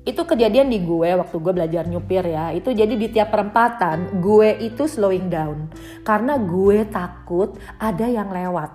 itu 0.00 0.22
kejadian 0.24 0.72
di 0.72 0.80
gue 0.80 1.12
waktu 1.12 1.36
gue 1.36 1.52
belajar 1.52 1.84
nyupir 1.84 2.24
ya 2.24 2.56
itu 2.56 2.72
jadi 2.72 2.88
di 2.96 3.12
tiap 3.12 3.28
perempatan 3.28 4.24
gue 4.24 4.56
itu 4.64 4.88
slowing 4.88 5.28
down 5.28 5.68
karena 6.08 6.40
gue 6.40 6.88
takut 6.88 7.60
ada 7.76 8.08
yang 8.08 8.32
lewat 8.32 8.72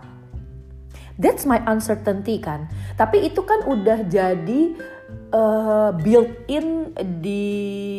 that's 1.17 1.49
my 1.49 1.57
uncertainty 1.65 2.37
kan 2.37 2.69
tapi 2.93 3.25
itu 3.25 3.41
kan 3.41 3.65
udah 3.65 4.05
jadi 4.05 4.77
uh, 5.35 5.91
built 5.99 6.47
in 6.47 6.95
di 7.19 7.43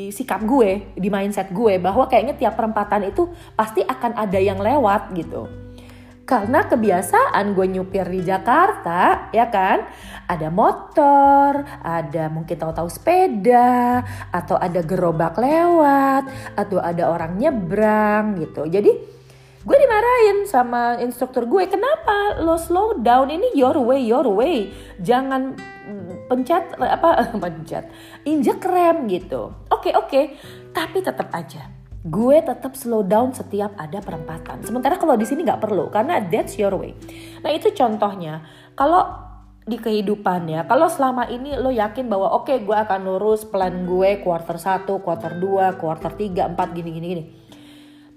sikap 0.09 0.41
gue 0.49 0.97
di 0.97 1.09
mindset 1.13 1.53
gue 1.53 1.77
bahwa 1.77 2.09
kayaknya 2.09 2.35
tiap 2.41 2.57
perempatan 2.57 3.13
itu 3.13 3.29
pasti 3.53 3.85
akan 3.85 4.17
ada 4.17 4.41
yang 4.41 4.57
lewat 4.57 5.13
gitu. 5.13 5.45
Karena 6.27 6.67
kebiasaan 6.67 7.55
gue 7.55 7.67
nyupir 7.71 8.03
di 8.11 8.27
Jakarta 8.27 9.31
ya 9.31 9.47
kan? 9.47 9.87
Ada 10.27 10.51
motor 10.51 11.63
ada 11.87 12.27
mungkin 12.27 12.59
tahu-tahu 12.59 12.91
sepeda 12.91 14.03
atau 14.35 14.59
ada 14.59 14.83
gerobak 14.83 15.39
lewat 15.39 16.27
atau 16.59 16.83
ada 16.83 17.15
orang 17.15 17.39
nyebrang 17.39 18.43
gitu. 18.43 18.67
Jadi 18.67 19.16
gue 19.67 19.77
dimarahin 19.77 20.47
sama 20.47 20.95
instruktur 21.03 21.51
gue 21.51 21.67
kenapa 21.67 22.39
lo 22.39 22.55
slow 22.55 23.03
down 23.03 23.27
ini 23.35 23.51
your 23.59 23.75
way 23.83 23.99
your 23.99 24.25
way 24.31 24.71
jangan 25.03 25.59
pencet 26.31 26.79
apa 26.79 27.27
pencet 27.43 27.91
injek 28.23 28.63
rem 28.63 29.11
gitu 29.11 29.51
oke 29.67 29.91
okay, 29.91 29.93
oke 29.99 30.07
okay. 30.07 30.25
tapi 30.71 31.03
tetap 31.03 31.35
aja 31.35 31.67
gue 32.07 32.39
tetap 32.39 32.79
slow 32.79 33.03
down 33.03 33.35
setiap 33.35 33.75
ada 33.75 33.99
perempatan. 33.99 34.63
Sementara 34.63 34.95
kalau 34.95 35.19
di 35.19 35.27
sini 35.27 35.43
nggak 35.43 35.59
perlu 35.59 35.91
karena 35.91 36.23
that's 36.23 36.55
your 36.55 36.71
way. 36.79 36.95
Nah 37.43 37.51
itu 37.51 37.75
contohnya. 37.75 38.47
Kalau 38.79 39.27
di 39.67 39.75
kehidupan 39.75 40.47
ya, 40.47 40.63
kalau 40.71 40.87
selama 40.87 41.27
ini 41.27 41.59
lo 41.59 41.75
yakin 41.75 42.07
bahwa 42.07 42.31
oke 42.31 42.47
okay, 42.47 42.63
gue 42.63 42.77
akan 42.79 43.11
lurus 43.11 43.43
plan 43.43 43.83
gue 43.83 44.23
quarter 44.23 44.55
1, 44.55 44.87
quarter 45.03 45.35
2, 45.35 45.83
quarter 45.83 46.13
3, 46.15 46.55
4 46.55 46.77
gini 46.79 46.91
gini 46.95 47.07
gini. 47.11 47.25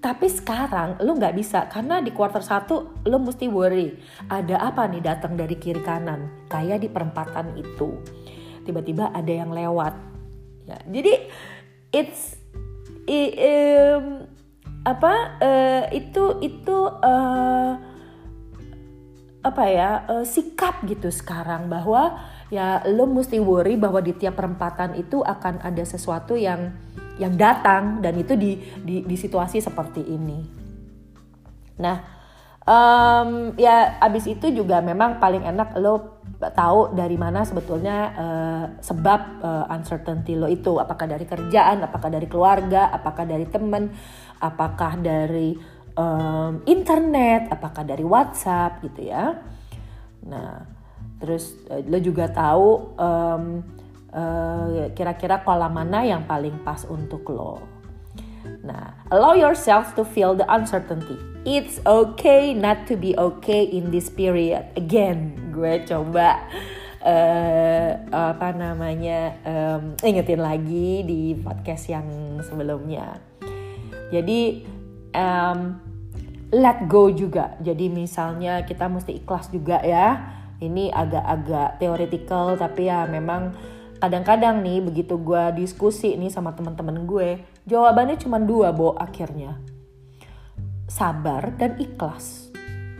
Tapi 0.00 0.32
sekarang 0.32 0.96
lo 1.04 1.12
nggak 1.12 1.36
bisa 1.36 1.68
karena 1.68 2.00
di 2.00 2.08
quarter 2.08 2.40
1 2.40 3.04
lo 3.04 3.16
mesti 3.20 3.52
worry. 3.52 3.92
Ada 4.32 4.72
apa 4.72 4.88
nih 4.88 5.04
datang 5.04 5.36
dari 5.36 5.60
kiri 5.60 5.84
kanan? 5.84 6.48
Kayak 6.48 6.80
di 6.80 6.88
perempatan 6.88 7.52
itu. 7.60 8.00
Tiba-tiba 8.64 9.12
ada 9.12 9.28
yang 9.28 9.52
lewat. 9.52 9.92
Ya, 10.64 10.80
jadi 10.88 11.28
it's 11.92 12.40
i, 13.04 13.20
um, 13.36 14.24
apa 14.88 15.36
uh, 15.36 15.84
itu 15.92 16.40
itu 16.40 16.78
uh, 16.88 17.72
apa 19.40 19.64
ya 19.68 20.04
uh, 20.08 20.24
sikap 20.24 20.80
gitu 20.88 21.12
sekarang 21.12 21.68
bahwa 21.68 22.16
ya 22.48 22.80
lo 22.88 23.04
mesti 23.04 23.36
worry 23.36 23.76
bahwa 23.76 24.00
di 24.00 24.16
tiap 24.16 24.40
perempatan 24.40 24.96
itu 24.96 25.20
akan 25.20 25.60
ada 25.60 25.84
sesuatu 25.84 26.36
yang 26.36 26.72
yang 27.20 27.36
datang 27.36 28.00
dan 28.00 28.16
itu 28.16 28.32
di 28.34 28.56
di, 28.80 29.04
di 29.04 29.16
situasi 29.20 29.60
seperti 29.60 30.00
ini. 30.00 30.40
Nah, 31.80 31.96
um, 32.64 33.52
ya 33.56 34.00
abis 34.00 34.30
itu 34.30 34.52
juga 34.52 34.80
memang 34.80 35.18
paling 35.18 35.44
enak 35.44 35.76
lo 35.80 36.22
tahu 36.40 36.96
dari 36.96 37.20
mana 37.20 37.44
sebetulnya 37.44 37.96
uh, 38.16 38.64
sebab 38.80 39.20
uh, 39.44 39.64
uncertainty 39.76 40.36
lo 40.36 40.48
itu 40.48 40.80
apakah 40.80 41.04
dari 41.04 41.28
kerjaan 41.28 41.84
apakah 41.84 42.08
dari 42.08 42.24
keluarga 42.24 42.88
apakah 42.88 43.28
dari 43.28 43.44
teman 43.44 43.92
apakah 44.40 44.96
dari 44.96 45.52
um, 46.00 46.64
internet 46.64 47.52
apakah 47.52 47.84
dari 47.84 48.04
WhatsApp 48.04 48.80
gitu 48.88 49.12
ya 49.12 49.36
nah 50.24 50.64
terus 51.20 51.60
uh, 51.68 51.84
lo 51.84 52.00
juga 52.00 52.32
tahu 52.32 52.96
um, 52.96 53.44
uh, 54.14 54.90
kira-kira 54.94 55.42
kolam 55.42 55.74
mana 55.74 56.06
yang 56.06 56.26
paling 56.28 56.54
pas 56.62 56.86
untuk 56.86 57.26
lo 57.30 57.62
nah 58.60 58.94
allow 59.12 59.36
yourself 59.36 59.92
to 59.96 60.04
feel 60.04 60.32
the 60.36 60.44
uncertainty 60.48 61.30
It's 61.40 61.80
okay 61.88 62.52
not 62.52 62.84
to 62.92 63.00
be 63.00 63.16
okay 63.16 63.64
in 63.64 63.88
this 63.88 64.12
period. 64.12 64.76
Again, 64.76 65.48
gue 65.56 65.88
coba 65.88 66.36
uh, 67.00 67.90
apa 68.12 68.52
namanya 68.52 69.40
um, 69.48 69.96
ingetin 70.04 70.44
lagi 70.44 71.00
di 71.00 71.32
podcast 71.40 71.88
yang 71.88 72.04
sebelumnya. 72.44 73.16
Jadi 74.12 74.68
um, 75.16 75.80
let 76.52 76.84
go 76.92 77.08
juga. 77.08 77.56
Jadi 77.64 77.88
misalnya 77.88 78.68
kita 78.68 78.92
mesti 78.92 79.24
ikhlas 79.24 79.48
juga 79.48 79.80
ya. 79.80 80.36
Ini 80.60 80.92
agak-agak 80.92 81.80
theoretical 81.80 82.60
tapi 82.60 82.92
ya 82.92 83.08
memang 83.08 83.56
kadang-kadang 84.00 84.64
nih 84.64 84.80
begitu 84.80 85.20
gue 85.20 85.60
diskusi 85.60 86.16
nih 86.16 86.32
sama 86.32 86.56
teman-teman 86.56 87.04
gue, 87.04 87.44
jawabannya 87.68 88.16
cuma 88.16 88.40
dua 88.40 88.72
bo 88.72 88.96
akhirnya 88.96 89.60
sabar 90.90 91.54
dan 91.54 91.78
ikhlas. 91.78 92.50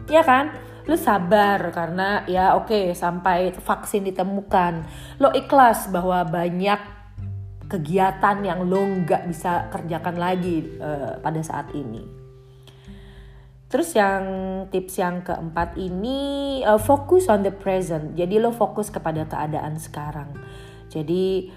Ya 0.06 0.22
kan? 0.22 0.54
Lu 0.86 0.94
sabar 0.94 1.58
karena 1.74 2.24
ya 2.30 2.54
oke 2.54 2.70
okay, 2.70 2.84
sampai 2.94 3.50
vaksin 3.56 4.06
ditemukan. 4.06 4.86
Lo 5.18 5.34
ikhlas 5.34 5.90
bahwa 5.90 6.22
banyak 6.22 6.78
kegiatan 7.66 8.42
yang 8.42 8.66
lo 8.66 8.82
nggak 8.82 9.26
bisa 9.30 9.70
kerjakan 9.70 10.16
lagi 10.18 10.78
uh, 10.78 11.18
pada 11.18 11.40
saat 11.42 11.70
ini. 11.74 12.02
Terus 13.70 13.94
yang 13.94 14.22
tips 14.66 14.98
yang 14.98 15.22
keempat 15.22 15.78
ini 15.78 16.58
uh, 16.66 16.78
fokus 16.78 17.30
on 17.30 17.46
the 17.46 17.54
present. 17.54 18.18
Jadi 18.18 18.42
lo 18.42 18.50
fokus 18.50 18.90
kepada 18.90 19.22
keadaan 19.30 19.78
sekarang. 19.78 20.34
Jadi 20.90 21.48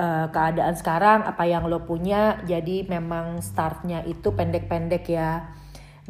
uh, 0.00 0.26
keadaan 0.32 0.74
sekarang 0.74 1.28
apa 1.28 1.44
yang 1.44 1.68
lo 1.68 1.84
punya. 1.84 2.40
Jadi 2.48 2.88
memang 2.88 3.44
startnya 3.44 4.00
itu 4.08 4.32
pendek-pendek 4.32 5.04
ya. 5.06 5.52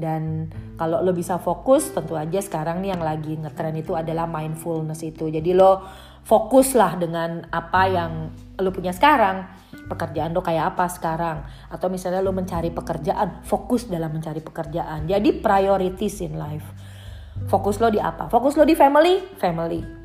Dan 0.01 0.49
kalau 0.81 1.05
lo 1.05 1.13
bisa 1.13 1.37
fokus 1.37 1.93
tentu 1.93 2.17
aja 2.17 2.41
sekarang 2.41 2.81
nih 2.81 2.97
yang 2.97 3.05
lagi 3.05 3.37
ngetren 3.37 3.77
itu 3.77 3.93
adalah 3.99 4.25
mindfulness 4.25 5.05
itu. 5.05 5.29
Jadi 5.29 5.53
lo 5.53 5.83
fokuslah 6.25 6.97
dengan 6.97 7.45
apa 7.51 7.83
yang 7.91 8.13
lo 8.57 8.71
punya 8.73 8.95
sekarang. 8.95 9.45
Pekerjaan 9.91 10.33
lo 10.33 10.41
kayak 10.41 10.79
apa 10.79 10.87
sekarang? 10.89 11.45
Atau 11.69 11.91
misalnya 11.91 12.23
lo 12.23 12.33
mencari 12.33 12.71
pekerjaan 12.71 13.45
fokus 13.45 13.91
dalam 13.91 14.15
mencari 14.15 14.41
pekerjaan. 14.41 15.05
Jadi 15.05 15.43
priorities 15.43 16.25
in 16.25 16.39
life. 16.39 16.65
Fokus 17.51 17.83
lo 17.83 17.91
di 17.91 17.99
apa? 17.99 18.31
Fokus 18.31 18.57
lo 18.57 18.65
di 18.65 18.79
family? 18.79 19.37
Family 19.37 20.00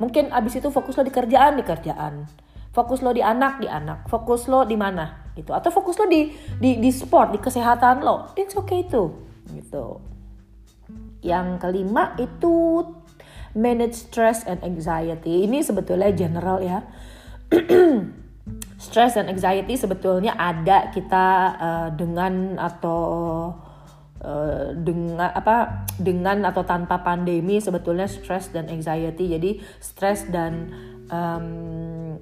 mungkin 0.00 0.32
abis 0.32 0.58
itu 0.58 0.72
fokus 0.72 0.96
lo 0.96 1.04
di 1.04 1.12
kerjaan 1.12 1.60
di 1.60 1.64
kerjaan 1.64 2.24
fokus 2.72 3.04
lo 3.04 3.12
di 3.12 3.20
anak 3.20 3.60
di 3.60 3.68
anak 3.68 4.08
fokus 4.08 4.48
lo 4.48 4.64
di 4.64 4.74
mana 4.74 5.30
gitu 5.36 5.52
atau 5.52 5.68
fokus 5.70 6.00
lo 6.00 6.08
di 6.08 6.32
di 6.58 6.80
di 6.80 6.90
sport 6.90 7.36
di 7.36 7.38
kesehatan 7.38 8.02
lo 8.02 8.32
it's 8.34 8.56
okay 8.56 8.82
itu 8.82 9.30
gitu. 9.54 9.98
Yang 11.20 11.60
kelima 11.60 12.16
itu 12.16 12.86
manage 13.52 14.08
stress 14.08 14.46
and 14.46 14.62
anxiety. 14.62 15.44
Ini 15.44 15.60
sebetulnya 15.60 16.10
general 16.14 16.58
ya. 16.62 16.78
stress 18.80 19.20
and 19.20 19.28
anxiety 19.28 19.76
sebetulnya 19.76 20.32
ada 20.38 20.88
kita 20.94 21.26
uh, 21.60 21.88
dengan 21.92 22.56
atau 22.56 23.02
uh, 24.24 24.72
dengan 24.76 25.32
apa 25.32 25.88
dengan 25.96 26.44
atau 26.48 26.64
tanpa 26.64 27.00
pandemi 27.04 27.58
sebetulnya 27.58 28.06
stress 28.06 28.52
dan 28.52 28.68
anxiety. 28.68 29.36
Jadi 29.36 29.50
stress 29.80 30.28
dan 30.28 30.72
um, 31.10 32.16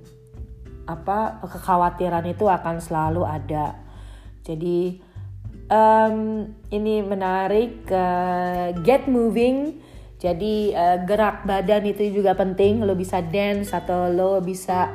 apa 0.89 1.45
kekhawatiran 1.45 2.25
itu 2.27 2.49
akan 2.49 2.81
selalu 2.81 3.23
ada. 3.27 3.77
Jadi 4.43 5.09
um, 5.69 6.49
ini 6.73 7.05
menarik 7.05 7.87
uh, 7.93 8.73
get 8.83 9.07
moving 9.07 9.85
jadi 10.19 10.75
uh, 10.75 10.99
gerak 11.07 11.47
badan 11.47 11.87
itu 11.87 12.11
juga 12.11 12.35
penting 12.35 12.83
lo 12.83 12.99
bisa 12.99 13.23
dance 13.23 13.71
atau 13.71 14.11
lo 14.11 14.43
bisa 14.43 14.91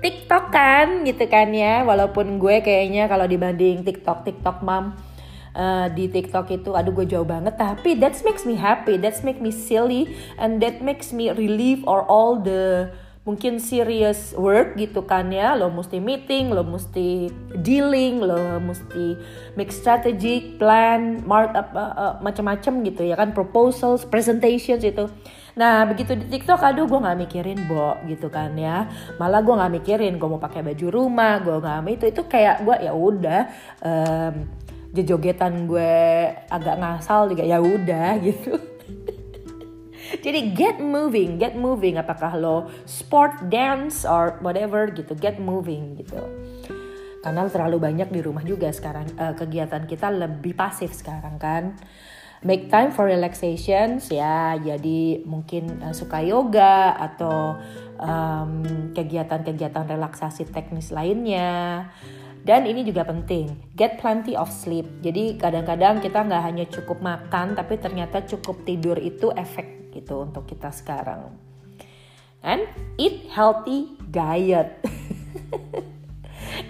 tiktok 0.00 0.48
kan 0.48 1.04
gitu 1.04 1.28
kan 1.28 1.52
ya 1.52 1.84
walaupun 1.84 2.40
gue 2.40 2.64
kayaknya 2.64 3.04
kalau 3.04 3.28
dibanding 3.28 3.84
tiktok 3.84 4.24
tiktok 4.24 4.64
mam 4.64 4.96
uh, 5.56 5.86
di 5.92 6.08
TikTok 6.08 6.50
itu 6.52 6.70
aduh 6.72 6.92
gue 6.92 7.06
jauh 7.08 7.26
banget. 7.26 7.56
Tapi 7.56 7.96
that 8.00 8.16
makes 8.24 8.44
me 8.44 8.56
happy 8.56 8.98
that 9.00 9.16
makes 9.24 9.40
me 9.40 9.52
silly 9.52 10.12
and 10.36 10.60
that 10.60 10.80
makes 10.80 11.12
me 11.12 11.32
relieve 11.32 11.84
or 11.88 12.04
all 12.08 12.40
the 12.40 12.92
mungkin 13.22 13.62
serious 13.62 14.34
work 14.34 14.74
gitu 14.74 15.06
kan 15.06 15.30
ya. 15.30 15.54
Lo 15.54 15.70
mesti 15.70 16.02
meeting 16.02 16.50
lo 16.50 16.66
mesti 16.66 17.30
dealing 17.62 18.18
lo 18.18 18.58
mesti 18.58 19.14
make 19.54 19.70
strategic 19.70 20.58
plan 20.58 21.22
mark 21.22 21.54
up 21.54 21.70
uh, 21.70 21.94
uh, 21.94 22.14
macam-macam 22.18 22.82
gitu 22.82 23.02
ya 23.06 23.14
kan 23.14 23.30
proposals 23.30 24.02
presentations 24.02 24.82
itu. 24.82 25.06
Nah 25.54 25.84
begitu 25.86 26.18
di 26.18 26.26
TikTok 26.32 26.64
aduh 26.64 26.88
gue 26.90 26.98
nggak 26.98 27.18
mikirin 27.28 27.60
bo 27.70 27.94
gitu 28.10 28.26
kan 28.26 28.58
ya. 28.58 28.90
Malah 29.22 29.38
gue 29.44 29.54
nggak 29.54 29.72
mikirin 29.78 30.18
gue 30.18 30.26
mau 30.26 30.42
pakai 30.42 30.66
baju 30.66 30.86
rumah 30.90 31.38
gue 31.38 31.56
nggak 31.62 31.78
itu 31.94 32.04
itu 32.10 32.22
kayak 32.26 32.66
gue 32.66 32.76
ya 32.82 32.90
udah 32.90 33.40
um, 33.86 34.61
jogetan 35.00 35.64
gue 35.64 35.96
agak 36.52 36.76
ngasal 36.76 37.32
juga 37.32 37.48
ya 37.48 37.58
udah 37.58 38.20
gitu. 38.28 38.60
Jadi 40.20 40.52
get 40.52 40.76
moving 40.76 41.40
get 41.40 41.56
moving. 41.56 41.96
Apakah 41.96 42.36
lo 42.36 42.68
sport 42.84 43.48
dance 43.48 44.04
or 44.04 44.36
whatever 44.44 44.92
gitu 44.92 45.16
get 45.16 45.40
moving 45.40 45.96
gitu. 45.96 46.20
Karena 47.24 47.48
terlalu 47.48 47.80
banyak 47.80 48.12
di 48.12 48.20
rumah 48.20 48.44
juga 48.44 48.68
sekarang 48.68 49.08
uh, 49.16 49.32
kegiatan 49.32 49.88
kita 49.88 50.12
lebih 50.12 50.52
pasif 50.52 50.92
sekarang 50.92 51.40
kan. 51.40 51.72
Make 52.42 52.68
time 52.68 52.92
for 52.92 53.08
relaxation 53.08 54.02
ya. 54.12 54.60
Jadi 54.60 55.24
mungkin 55.24 55.80
uh, 55.80 55.96
suka 55.96 56.20
yoga 56.20 56.92
atau 57.00 57.56
kegiatan-kegiatan 58.92 59.86
um, 59.86 59.92
relaksasi 59.94 60.50
teknis 60.50 60.90
lainnya 60.90 61.86
dan 62.42 62.66
ini 62.66 62.82
juga 62.82 63.06
penting 63.06 63.74
get 63.78 64.02
plenty 64.02 64.34
of 64.34 64.50
sleep. 64.50 64.86
Jadi 65.02 65.38
kadang-kadang 65.38 66.02
kita 66.02 66.26
nggak 66.26 66.42
hanya 66.42 66.64
cukup 66.66 66.98
makan 66.98 67.54
tapi 67.54 67.78
ternyata 67.78 68.26
cukup 68.26 68.66
tidur 68.66 68.98
itu 68.98 69.30
efek 69.34 69.94
gitu 69.94 70.26
untuk 70.26 70.46
kita 70.50 70.74
sekarang. 70.74 71.30
And 72.42 72.66
eat 72.98 73.30
healthy 73.30 73.94
diet. 74.10 74.82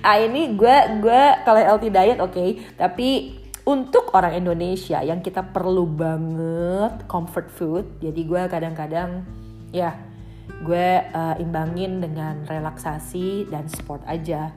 Ah 0.03 0.19
ini 0.19 0.55
gue 0.55 0.77
gue 1.03 1.23
kalau 1.47 1.59
healthy 1.63 1.91
diet 1.91 2.19
oke 2.19 2.35
okay, 2.35 2.59
tapi 2.75 3.39
untuk 3.63 4.11
orang 4.15 4.35
Indonesia 4.39 4.99
yang 5.03 5.23
kita 5.23 5.55
perlu 5.55 5.87
banget 5.87 7.07
comfort 7.07 7.51
food 7.51 7.87
jadi 8.03 8.21
gue 8.23 8.43
kadang-kadang 8.51 9.23
ya 9.71 9.95
gue 10.63 10.89
uh, 11.07 11.35
imbangin 11.39 12.03
dengan 12.03 12.43
relaksasi 12.47 13.47
dan 13.51 13.71
sport 13.71 14.03
aja 14.11 14.51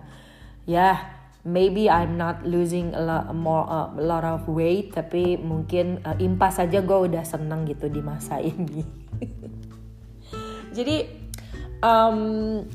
ya 0.66 1.16
maybe 1.46 1.88
I'm 1.88 2.18
not 2.18 2.42
losing 2.42 2.92
a 2.98 3.02
lot 3.02 3.30
more 3.32 3.70
uh, 3.70 3.94
a 3.94 4.04
lot 4.04 4.26
of 4.26 4.50
weight 4.50 4.98
tapi 4.98 5.38
mungkin 5.38 6.02
uh, 6.02 6.18
impas 6.18 6.58
saja 6.58 6.82
gue 6.82 6.98
udah 7.06 7.22
seneng 7.22 7.70
gitu 7.70 7.86
di 7.88 8.02
masa 8.02 8.42
ini. 8.52 8.82
Jadi 10.76 11.08
um, 11.86 12.20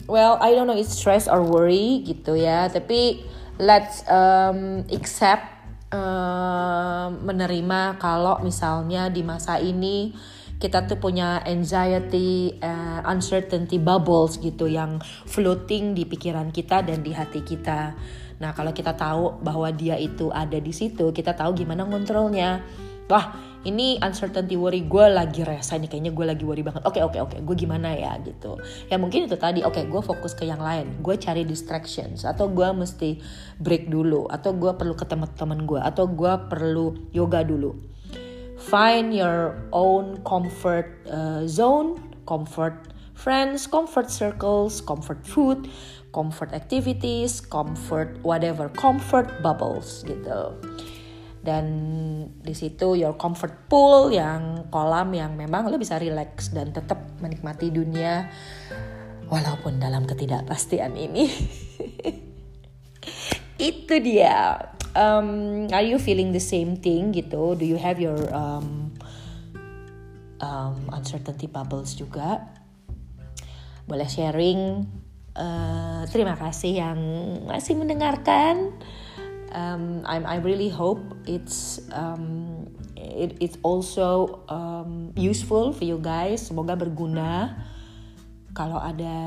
well 0.06 0.38
I 0.40 0.54
don't 0.54 0.70
know 0.70 0.78
it's 0.78 0.94
stress 0.94 1.26
or 1.26 1.42
worry 1.42 2.06
gitu 2.06 2.38
ya. 2.38 2.70
Tapi 2.70 3.26
let's 3.58 4.06
um, 4.06 4.86
accept 4.88 5.44
uh, 5.90 7.10
menerima 7.10 7.98
kalau 7.98 8.38
misalnya 8.40 9.10
di 9.10 9.26
masa 9.26 9.58
ini 9.58 10.14
kita 10.60 10.84
tuh 10.84 11.00
punya 11.00 11.40
anxiety, 11.48 12.60
uh, 12.60 13.00
uncertainty 13.08 13.80
bubbles 13.80 14.36
gitu 14.36 14.68
yang 14.68 15.00
floating 15.24 15.96
di 15.96 16.04
pikiran 16.04 16.52
kita 16.52 16.84
dan 16.84 17.00
di 17.00 17.16
hati 17.16 17.40
kita. 17.40 17.96
Nah, 18.44 18.52
kalau 18.52 18.76
kita 18.76 18.92
tahu 18.92 19.40
bahwa 19.40 19.72
dia 19.72 19.96
itu 19.96 20.28
ada 20.28 20.60
di 20.60 20.72
situ, 20.72 21.16
kita 21.16 21.32
tahu 21.32 21.56
gimana 21.56 21.88
ngontrolnya. 21.88 22.60
Wah, 23.08 23.34
ini 23.64 23.98
uncertainty 24.00 24.54
worry 24.54 24.84
gue 24.86 25.04
lagi 25.10 25.42
resa 25.42 25.80
nih 25.80 25.90
kayaknya 25.90 26.12
gue 26.12 26.26
lagi 26.28 26.44
worry 26.44 26.60
banget. 26.60 26.84
Oke, 26.84 27.00
okay, 27.00 27.02
oke, 27.04 27.16
okay, 27.16 27.20
oke. 27.20 27.32
Okay. 27.34 27.40
Gue 27.42 27.56
gimana 27.56 27.96
ya 27.96 28.16
gitu. 28.20 28.60
Ya 28.92 29.00
mungkin 29.00 29.26
itu 29.26 29.36
tadi. 29.40 29.64
Oke, 29.64 29.84
gue 29.88 30.02
fokus 30.04 30.36
ke 30.36 30.44
yang 30.44 30.60
lain. 30.60 31.00
Gue 31.00 31.16
cari 31.16 31.42
distractions 31.42 32.22
atau 32.28 32.52
gue 32.52 32.68
mesti 32.70 33.18
break 33.58 33.88
dulu 33.88 34.28
atau 34.28 34.52
gue 34.52 34.72
perlu 34.76 34.92
ketemu 34.92 35.24
teman 35.36 35.64
gue 35.64 35.80
atau 35.80 36.04
gue 36.06 36.32
perlu 36.48 37.10
yoga 37.10 37.42
dulu 37.44 37.89
Find 38.60 39.16
your 39.16 39.56
own 39.72 40.20
comfort 40.20 41.00
uh, 41.08 41.48
zone, 41.48 41.96
comfort 42.28 42.92
friends, 43.16 43.64
comfort 43.64 44.12
circles, 44.12 44.84
comfort 44.84 45.24
food, 45.24 45.68
comfort 46.12 46.52
activities, 46.52 47.40
comfort 47.40 48.20
whatever, 48.20 48.68
comfort 48.72 49.28
bubbles 49.40 50.04
gitu. 50.04 50.56
Dan 51.40 51.64
di 52.44 52.52
situ 52.52 53.00
your 53.00 53.16
comfort 53.16 53.68
pool 53.68 54.12
yang 54.12 54.68
kolam 54.68 55.16
yang 55.16 55.40
memang 55.40 55.72
lo 55.72 55.80
bisa 55.80 55.96
relax 55.96 56.52
dan 56.52 56.68
tetap 56.68 57.00
menikmati 57.20 57.72
dunia 57.72 58.28
walaupun 59.32 59.80
dalam 59.80 60.04
ketidakpastian 60.04 60.92
ini. 61.00 61.24
Itu 63.60 64.00
dia 64.00 64.56
um, 64.94 65.68
are 65.72 65.82
you 65.84 65.98
feeling 65.98 66.32
the 66.32 66.42
same 66.42 66.76
thing 66.76 67.12
gitu? 67.12 67.58
Do 67.58 67.64
you 67.66 67.78
have 67.78 68.00
your 68.00 68.18
um, 68.34 68.94
um, 70.40 70.76
uncertainty 70.94 71.46
bubbles 71.46 71.94
juga? 71.94 72.46
Boleh 73.86 74.06
sharing. 74.06 74.86
Uh, 75.34 76.02
terima 76.10 76.34
kasih 76.34 76.82
yang 76.82 76.98
masih 77.46 77.78
mendengarkan. 77.78 78.74
Um, 79.50 80.06
I'm, 80.06 80.22
I 80.26 80.38
really 80.38 80.70
hope 80.70 81.02
it's 81.26 81.82
um, 81.90 82.66
it, 82.94 83.34
it's 83.42 83.58
also 83.66 84.42
um, 84.46 85.10
useful 85.18 85.74
for 85.74 85.82
you 85.86 85.98
guys. 85.98 86.46
Semoga 86.46 86.78
berguna. 86.78 87.58
Kalau 88.54 88.78
ada 88.82 89.18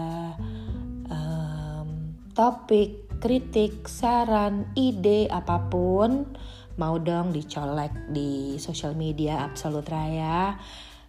um, 1.07 2.15
topik 2.35 3.03
kritik, 3.23 3.87
saran, 3.87 4.67
ide 4.75 5.31
apa 5.31 5.71
pun 5.71 6.27
mau 6.75 6.99
dong 6.99 7.31
dicolek 7.31 8.11
di 8.11 8.59
sosial 8.59 8.99
media 8.99 9.47
Absolut 9.47 9.87
Raya. 9.87 10.59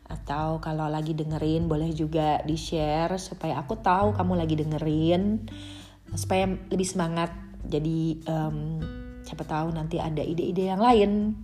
Atau 0.06 0.62
kalau 0.62 0.86
lagi 0.86 1.18
dengerin 1.18 1.66
boleh 1.66 1.90
juga 1.90 2.38
di 2.46 2.54
share 2.54 3.18
supaya 3.18 3.58
aku 3.58 3.82
tahu 3.82 4.14
kamu 4.14 4.38
lagi 4.38 4.54
dengerin. 4.54 5.42
Supaya 6.14 6.46
lebih 6.70 6.86
semangat. 6.86 7.34
Jadi 7.66 8.22
um, 8.30 8.78
siapa 9.26 9.42
tahu 9.42 9.74
nanti 9.74 9.98
ada 9.98 10.22
ide-ide 10.22 10.70
yang 10.70 10.78
lain. 10.78 11.42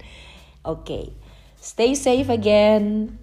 Oke 0.62 0.84
okay. 0.84 1.04
stay 1.56 1.96
safe 1.96 2.28
again 2.28 3.16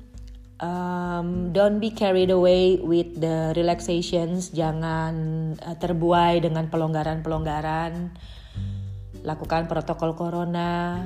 um, 0.62 1.52
don't 1.54 1.80
be 1.80 1.89
carried 1.89 2.30
away 2.30 2.78
with 2.82 3.17
the 3.17 3.54
relaxations 3.58 4.54
jangan 4.54 5.13
uh, 5.62 5.76
terbuai 5.78 6.41
dengan 6.43 6.70
pelonggaran-pelonggaran 6.70 8.13
lakukan 9.26 9.65
protokol 9.65 10.13
corona 10.13 11.04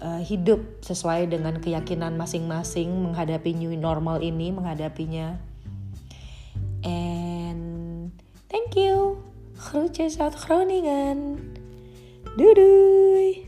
uh, 0.00 0.22
hidup 0.22 0.62
sesuai 0.82 1.28
dengan 1.30 1.58
keyakinan 1.58 2.14
masing-masing 2.14 2.88
menghadapi 2.88 3.52
new 3.54 3.74
normal 3.74 4.22
ini 4.22 4.54
menghadapinya 4.54 5.36
and 6.86 8.14
thank 8.46 8.78
you 8.78 9.28
Groetjes 9.58 10.18
uit 10.18 10.34
Groningen. 10.34 11.38
Doei! 12.36 13.47